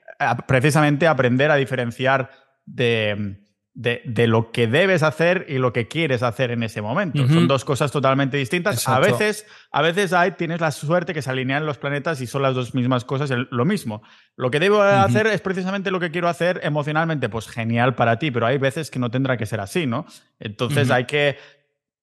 [0.48, 2.30] precisamente aprender a diferenciar
[2.66, 3.46] de,
[3.76, 7.28] de, lo que debes hacer y lo que quieres hacer en ese momento.
[7.28, 8.88] Son dos cosas totalmente distintas.
[8.88, 12.42] A veces, a veces hay, tienes la suerte que se alinean los planetas y son
[12.42, 14.02] las dos mismas cosas lo mismo.
[14.38, 17.28] Lo que debo hacer es precisamente lo que quiero hacer emocionalmente.
[17.28, 20.06] Pues genial para ti, pero hay veces que no tendrá que ser así, ¿no?
[20.40, 21.38] Entonces hay que...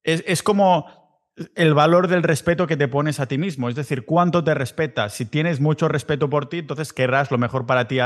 [0.04, 1.01] Es, es como
[1.54, 5.14] el valor del respeto que te pones a ti mismo, es decir, cuánto te respetas.
[5.14, 7.98] Si tienes mucho respeto por ti, entonces querrás lo mejor para ti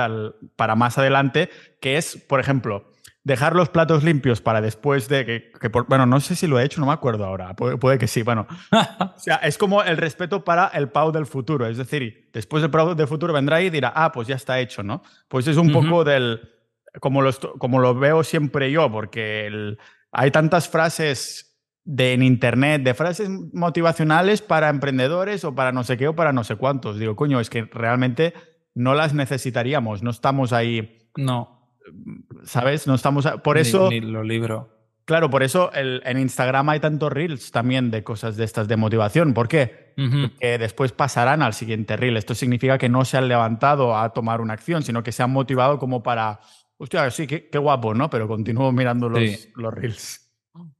[0.54, 1.50] para más adelante,
[1.80, 2.92] que es, por ejemplo,
[3.24, 5.50] dejar los platos limpios para después de que,
[5.88, 8.46] bueno, no sé si lo he hecho, no me acuerdo ahora, puede, que sí, bueno.
[8.70, 12.70] o sea, es como el respeto para el Pau del futuro, es decir, después del
[12.70, 15.02] Pau del futuro vendrá y dirá, ah, pues ya está hecho, ¿no?
[15.26, 16.40] Pues es un poco del,
[17.00, 19.76] como lo, como lo veo siempre yo, porque
[20.12, 21.55] hay tantas frases
[21.86, 26.32] de en internet, de frases motivacionales para emprendedores o para no sé qué o para
[26.32, 26.98] no sé cuántos.
[26.98, 28.34] Digo, coño, es que realmente
[28.74, 30.98] no las necesitaríamos, no estamos ahí.
[31.16, 31.70] No.
[32.42, 32.88] ¿Sabes?
[32.88, 33.26] No estamos.
[33.42, 33.88] Por eso.
[33.88, 34.72] Ni, lo libro.
[35.04, 39.34] Claro, por eso en Instagram hay tantos reels también de cosas de estas de motivación.
[39.34, 39.94] ¿Por qué?
[39.96, 42.16] Porque después pasarán al siguiente reel.
[42.16, 45.30] Esto significa que no se han levantado a tomar una acción, sino que se han
[45.30, 46.40] motivado como para.
[46.76, 48.10] Hostia, sí, qué, guapo, ¿no?
[48.10, 50.25] Pero continúo mirando los, los reels.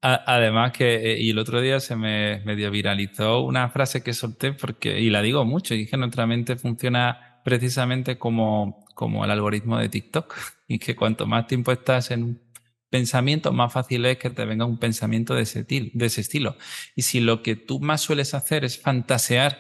[0.01, 4.53] Además que, eh, y el otro día se me medio viralizó una frase que solté
[4.53, 9.79] porque, y la digo mucho, y que nuestra mente funciona precisamente como, como el algoritmo
[9.79, 10.35] de TikTok,
[10.69, 12.43] y que cuanto más tiempo estás en un
[12.91, 16.57] pensamiento, más fácil es que te venga un pensamiento de ese, de ese estilo.
[16.95, 19.59] Y si lo que tú más sueles hacer es fantasear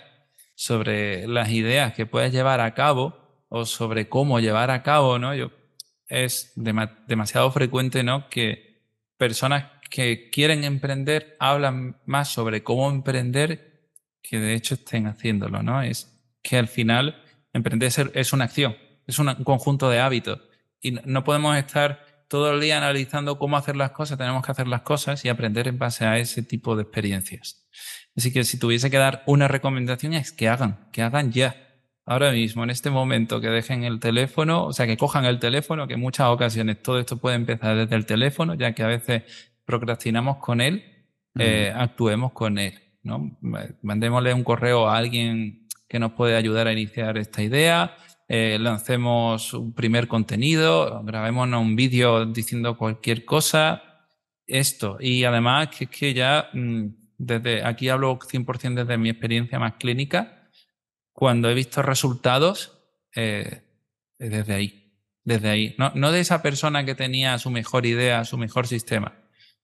[0.54, 5.34] sobre las ideas que puedes llevar a cabo o sobre cómo llevar a cabo, ¿no?
[5.34, 5.50] Yo,
[6.08, 8.28] es demasiado frecuente, ¿no?
[8.28, 8.82] Que
[9.16, 13.91] personas que quieren emprender hablan más sobre cómo emprender
[14.22, 15.82] que de hecho estén haciéndolo, ¿no?
[15.82, 17.22] Es que al final
[17.53, 18.76] emprender es una acción,
[19.07, 20.41] es un conjunto de hábitos
[20.80, 24.66] y no podemos estar todo el día analizando cómo hacer las cosas, tenemos que hacer
[24.66, 27.66] las cosas y aprender en base a ese tipo de experiencias.
[28.16, 31.62] Así que si tuviese que dar una recomendación es que hagan, que hagan ya.
[32.05, 35.89] Ahora mismo, en este momento, que dejen el teléfono, o sea, que cojan el teléfono,
[35.89, 39.24] que en muchas ocasiones todo esto puede empezar desde el teléfono, ya que a veces
[39.66, 40.84] procrastinamos con él,
[41.38, 42.74] eh, actuemos con él.
[43.02, 43.38] ¿no?
[43.82, 47.96] Mandémosle un correo a alguien que nos puede ayudar a iniciar esta idea,
[48.28, 53.82] eh, lancemos un primer contenido, grabémonos un vídeo diciendo cualquier cosa,
[54.46, 54.96] esto.
[55.00, 56.86] Y además que es que ya, mm,
[57.18, 60.50] desde aquí hablo 100% desde mi experiencia más clínica,
[61.12, 62.72] cuando he visto resultados,
[63.14, 63.62] eh,
[64.18, 64.92] desde ahí,
[65.24, 65.74] desde ahí.
[65.78, 69.14] No, no de esa persona que tenía su mejor idea, su mejor sistema,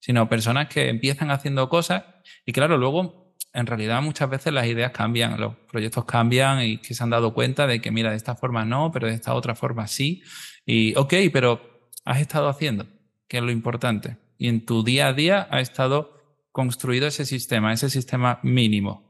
[0.03, 2.03] sino personas que empiezan haciendo cosas
[2.45, 6.93] y claro, luego en realidad muchas veces las ideas cambian, los proyectos cambian y que
[6.93, 9.55] se han dado cuenta de que mira, de esta forma no, pero de esta otra
[9.55, 10.23] forma sí.
[10.67, 12.87] Y ok, pero has estado haciendo,
[13.29, 14.17] que es lo importante.
[14.39, 19.09] Y en tu día a día ha estado construido ese sistema, ese sistema mínimo.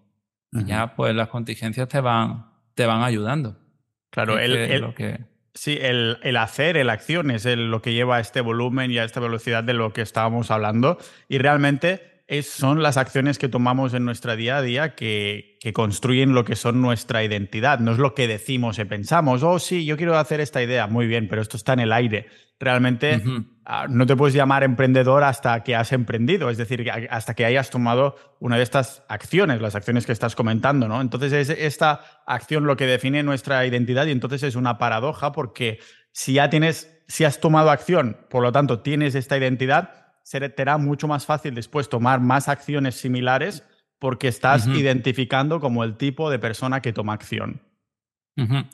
[0.53, 3.59] Y ya pues las contingencias te van, te van ayudando.
[4.11, 4.53] Claro, el,
[5.55, 9.21] sí, el, hacer, el acción es lo que lleva a este volumen y a esta
[9.21, 10.99] velocidad de lo que estábamos hablando.
[11.29, 16.45] Y realmente son las acciones que tomamos en nuestra día a día que, construyen lo
[16.45, 17.79] que son nuestra identidad.
[17.79, 21.07] No es lo que decimos y pensamos, oh sí, yo quiero hacer esta idea, muy
[21.07, 22.27] bien, pero esto está en el aire.
[22.59, 23.23] Realmente
[23.89, 28.17] no te puedes llamar emprendedor hasta que has emprendido, es decir, hasta que hayas tomado
[28.41, 31.01] una de estas acciones, las acciones que estás comentando, ¿no?
[31.01, 35.79] Entonces es esta acción lo que define nuestra identidad y entonces es una paradoja porque
[36.11, 41.07] si ya tienes, si has tomado acción, por lo tanto tienes esta identidad, será mucho
[41.07, 43.65] más fácil después tomar más acciones similares
[43.99, 47.63] porque estás identificando como el tipo de persona que toma acción.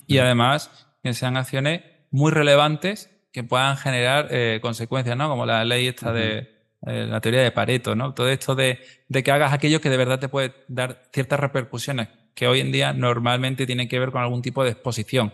[0.07, 0.71] Y además
[1.03, 5.29] que sean acciones muy relevantes que puedan generar eh, consecuencias, ¿no?
[5.29, 6.51] Como la ley esta de
[6.87, 8.15] eh, la teoría de Pareto, ¿no?
[8.15, 12.09] Todo esto de, de, que hagas aquello que de verdad te puede dar ciertas repercusiones
[12.35, 15.33] que hoy en día normalmente tienen que ver con algún tipo de exposición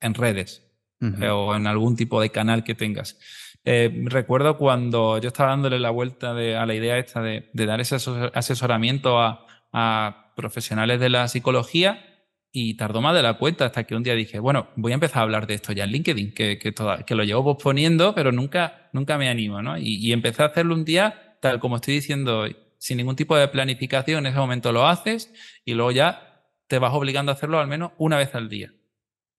[0.00, 0.62] en redes
[1.00, 3.18] eh, o en algún tipo de canal que tengas.
[3.62, 7.96] Recuerdo cuando yo estaba dándole la vuelta a la idea esta de, dar ese
[8.32, 12.09] asesoramiento a, profesionales de la psicología
[12.52, 15.18] y tardó más de la cuenta hasta que un día dije, bueno, voy a empezar
[15.18, 19.18] a hablar de esto ya en LinkedIn, que, que, lo llevo posponiendo, pero nunca, nunca
[19.18, 19.78] me animo, ¿no?
[19.78, 23.36] Y, y, empecé a hacerlo un día, tal como estoy diciendo hoy, sin ningún tipo
[23.36, 25.32] de planificación, en ese momento lo haces
[25.64, 28.72] y luego ya te vas obligando a hacerlo al menos una vez al día.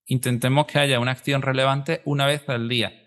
[0.06, 3.02] Intentemos que haya una acción relevante una vez al día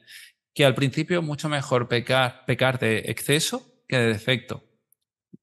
[0.54, 4.62] que al principio es mucho mejor pecar, pecar de exceso que de defecto.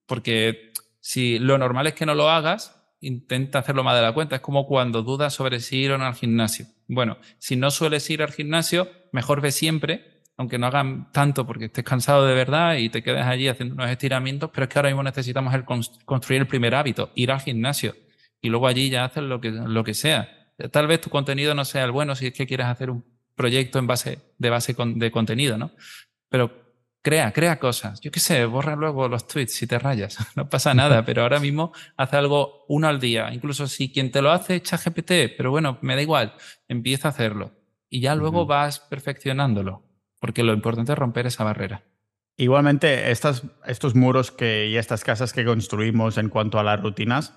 [0.05, 4.35] Porque si lo normal es que no lo hagas, intenta hacerlo más de la cuenta.
[4.35, 6.67] Es como cuando dudas sobre si ir o no al gimnasio.
[6.87, 11.65] Bueno, si no sueles ir al gimnasio, mejor ve siempre, aunque no hagan tanto porque
[11.65, 14.89] estés cansado de verdad y te quedes allí haciendo unos estiramientos, pero es que ahora
[14.89, 15.65] mismo necesitamos el
[16.05, 17.95] construir el primer hábito, ir al gimnasio.
[18.41, 20.49] Y luego allí ya haces lo que, lo que sea.
[20.71, 23.03] Tal vez tu contenido no sea el bueno si es que quieres hacer un
[23.35, 25.71] proyecto en base, de base de contenido, ¿no?
[26.29, 26.60] Pero
[27.01, 28.01] crea, crea cosas.
[28.01, 30.17] Yo qué sé, borra luego los tweets si te rayas.
[30.35, 33.33] No pasa nada, pero ahora mismo hace algo uno al día.
[33.33, 36.33] Incluso si quien te lo hace echa GPT, pero bueno, me da igual,
[36.67, 37.51] empieza a hacerlo.
[37.89, 39.83] Y ya luego vas perfeccionándolo,
[40.19, 41.83] porque lo importante es romper esa barrera.
[42.37, 47.33] Igualmente, estas, estos muros que, y estas casas que construimos en cuanto a las rutinas,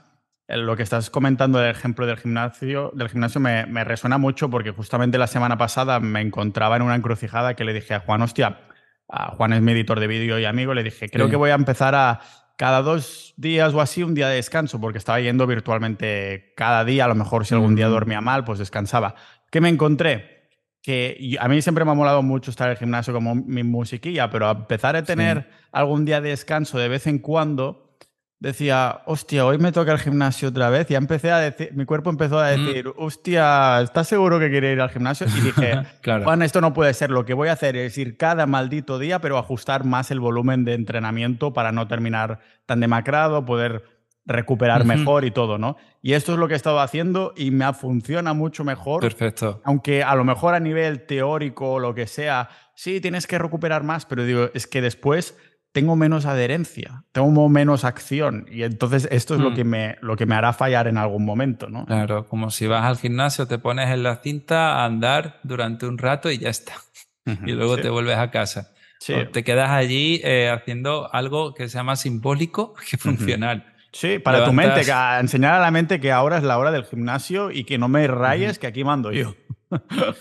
[0.47, 4.71] eh, lo que estás comentando del ejemplo del gimnasio, del gimnasio me, resuena mucho porque
[4.71, 8.61] justamente la semana pasada me encontraba en una encrucijada que le dije a Juan, hostia,
[9.09, 11.55] a Juan es mi editor de vídeo y amigo, le dije, creo que voy a
[11.55, 12.21] empezar a
[12.57, 17.05] cada dos días o así un día de descanso porque estaba yendo virtualmente cada día,
[17.05, 19.15] a lo mejor si algún día dormía mal, pues descansaba.
[19.51, 20.49] ¿Qué me encontré?
[20.83, 24.31] Que a mí siempre me ha molado mucho estar en el gimnasio como mi musiquilla,
[24.31, 27.84] pero a empezar a tener algún día de descanso de vez en cuando,
[28.45, 30.91] decía, hostia, hoy me toca el gimnasio otra vez.
[30.91, 32.67] Y empecé a decir, mi cuerpo empezó a mm.
[32.67, 35.27] decir, hostia, ¿estás seguro que quiere ir al gimnasio?
[35.27, 35.83] Y dije,
[36.25, 37.11] Juan, esto no puede ser.
[37.11, 40.65] Lo que voy a hacer es ir cada maldito día, pero ajustar más el volumen
[40.67, 43.85] de entrenamiento para no terminar tan demacrado, poder
[44.27, 45.77] recuperar mejor y todo, ¿no?
[46.03, 49.01] Y esto es lo que he estado haciendo y me funciona mucho mejor.
[49.01, 49.61] Perfecto.
[49.65, 53.85] Aunque a lo mejor a nivel teórico o lo que sea, sí, tienes que recuperar
[53.85, 55.37] más, pero digo, es que después
[55.75, 59.55] tengo menos adherencia, tengo menos acción y entonces esto es lo, hmm.
[59.55, 61.85] que me, lo que me hará fallar en algún momento, ¿no?
[61.85, 65.99] Claro, como si vas al gimnasio, te pones en la cinta a andar durante un
[65.99, 66.75] rato y ya está.
[67.45, 68.73] y luego te vuelves a casa.
[69.05, 73.67] te quedas allí eh, haciendo algo que sea más simbólico que funcional.
[73.91, 74.83] Sí, para tu mente,
[75.19, 78.07] enseñar a la mente que ahora es la hora del gimnasio y que no me
[78.07, 79.35] rayes, que aquí mando yo.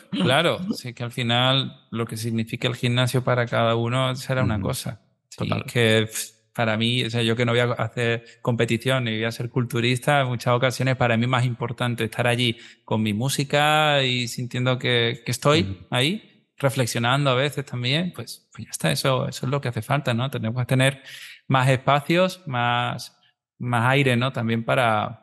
[0.09, 4.59] claro, sí que al final lo que significa el gimnasio para cada uno será una
[4.59, 5.02] cosa.
[5.37, 6.07] Sí, que
[6.53, 9.49] para mí, o sea, yo que no voy a hacer competición y voy a ser
[9.49, 14.27] culturista, en muchas ocasiones para mí es más importante estar allí con mi música y
[14.27, 19.45] sintiendo que, que estoy ahí, reflexionando a veces también, pues, pues ya está, eso, eso
[19.45, 20.29] es lo que hace falta, ¿no?
[20.29, 21.01] Tenemos que tener
[21.47, 23.17] más espacios, más,
[23.57, 24.31] más aire, ¿no?
[24.31, 25.22] También para,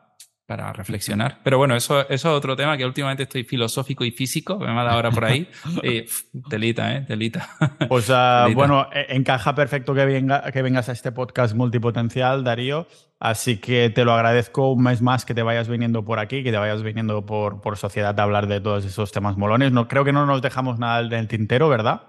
[0.51, 1.37] para reflexionar.
[1.43, 4.89] Pero bueno, eso, eso es otro tema que últimamente estoy filosófico y físico, me dado
[4.89, 5.47] ahora por ahí.
[5.81, 7.05] Y, delita, ¿eh?
[7.07, 7.47] Delita.
[7.87, 12.85] Pues uh, bueno, e, encaja perfecto que, venga, que vengas a este podcast multipotencial, Darío.
[13.17, 16.51] Así que te lo agradezco un mes más que te vayas viniendo por aquí, que
[16.51, 19.71] te vayas viniendo por, por sociedad a hablar de todos esos temas molones.
[19.71, 22.01] No, creo que no nos dejamos nada del tintero, ¿verdad?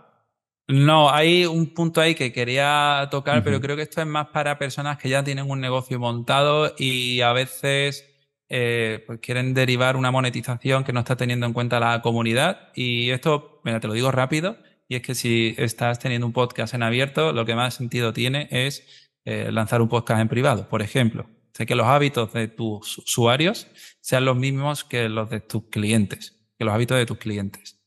[0.67, 4.59] No, hay un punto ahí que quería tocar, pero creo que esto es más para
[4.59, 8.12] personas que ya tienen un negocio montado y a veces
[8.55, 12.69] eh, pues quieren derivar una monetización que no está teniendo en cuenta la comunidad.
[12.75, 16.75] Y esto, mira, te lo digo rápido, y es que si estás teniendo un podcast
[16.75, 20.83] en abierto, lo que más sentido tiene es eh, lanzar un podcast en privado, por
[20.83, 21.31] ejemplo.
[21.55, 23.69] sé que los hábitos de tus usuarios
[24.03, 27.81] sean los mismos que los de tus clientes, que los hábitos de tus clientes.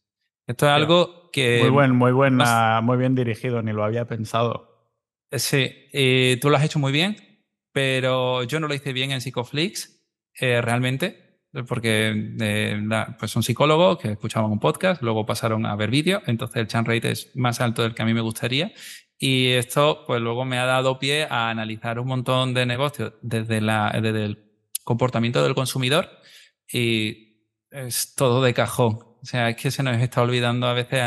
[0.47, 1.59] Esto es algo que...
[1.61, 4.89] Muy buen, muy buena, muy bien dirigido, ni lo había pensado.
[5.31, 7.17] Sí, eh, tú lo has hecho muy bien,
[7.71, 9.94] pero yo no lo hice bien en Psicoflix,
[10.39, 12.83] eh, realmente, porque eh,
[13.17, 16.85] pues son psicólogos que escuchaban un podcast, luego pasaron a ver vídeos, entonces el churn
[16.85, 18.73] rate es más alto del que a mí me gustaría.
[19.17, 23.61] Y esto, pues luego me ha dado pie a analizar un montón de negocios desde,
[23.61, 24.51] la, desde el
[24.83, 26.09] comportamiento del consumidor
[26.71, 27.39] y
[27.71, 28.99] es todo de cajón.
[29.21, 31.01] O sea, es que se nos está olvidando a veces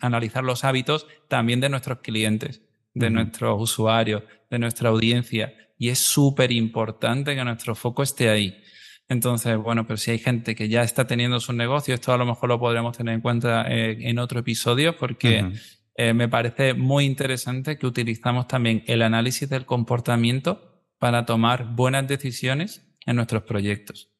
[0.00, 2.60] analizar los hábitos también de nuestros clientes,
[2.92, 5.54] de nuestros usuarios, de nuestra audiencia.
[5.78, 8.62] Y es súper importante que nuestro foco esté ahí.
[9.08, 12.24] Entonces, bueno, pero si hay gente que ya está teniendo su negocio, esto a lo
[12.24, 15.52] mejor lo podremos tener en cuenta eh, en otro episodio porque
[15.96, 22.06] eh, me parece muy interesante que utilizamos también el análisis del comportamiento para tomar buenas
[22.06, 24.12] decisiones en nuestros proyectos.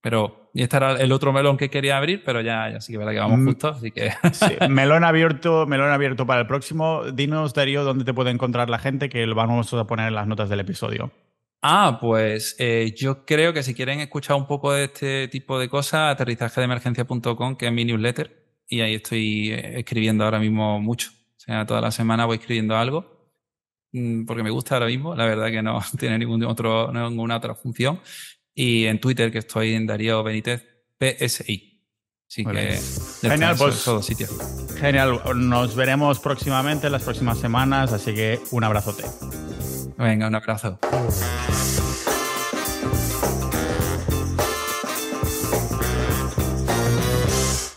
[0.00, 2.98] Pero, y este era el otro melón que quería abrir, pero ya, ya sí que
[2.98, 3.46] verdad que vamos mm.
[3.46, 4.12] justo, así que.
[4.68, 7.04] melón abierto, melón abierto para el próximo.
[7.12, 10.26] Dinos, Darío, dónde te puede encontrar la gente, que lo vamos a poner en las
[10.26, 11.12] notas del episodio.
[11.64, 15.68] Ah, pues eh, yo creo que si quieren escuchar un poco de este tipo de
[15.68, 21.10] cosas, aterrizajedemergencia.com, que es mi newsletter, y ahí estoy eh, escribiendo ahora mismo mucho.
[21.36, 23.30] O sea, toda la semana voy escribiendo algo,
[23.92, 27.54] mm, porque me gusta ahora mismo, la verdad que no tiene ningún otro, ninguna otra
[27.54, 28.00] función
[28.54, 30.66] y en Twitter que estoy en Darío Benítez
[30.98, 31.71] PSI.
[32.32, 32.80] Así que
[33.28, 34.30] genial, pues todos sitios.
[34.80, 39.04] Genial, nos veremos próximamente en las próximas semanas, así que un abrazote.
[39.98, 40.78] Venga, un abrazo.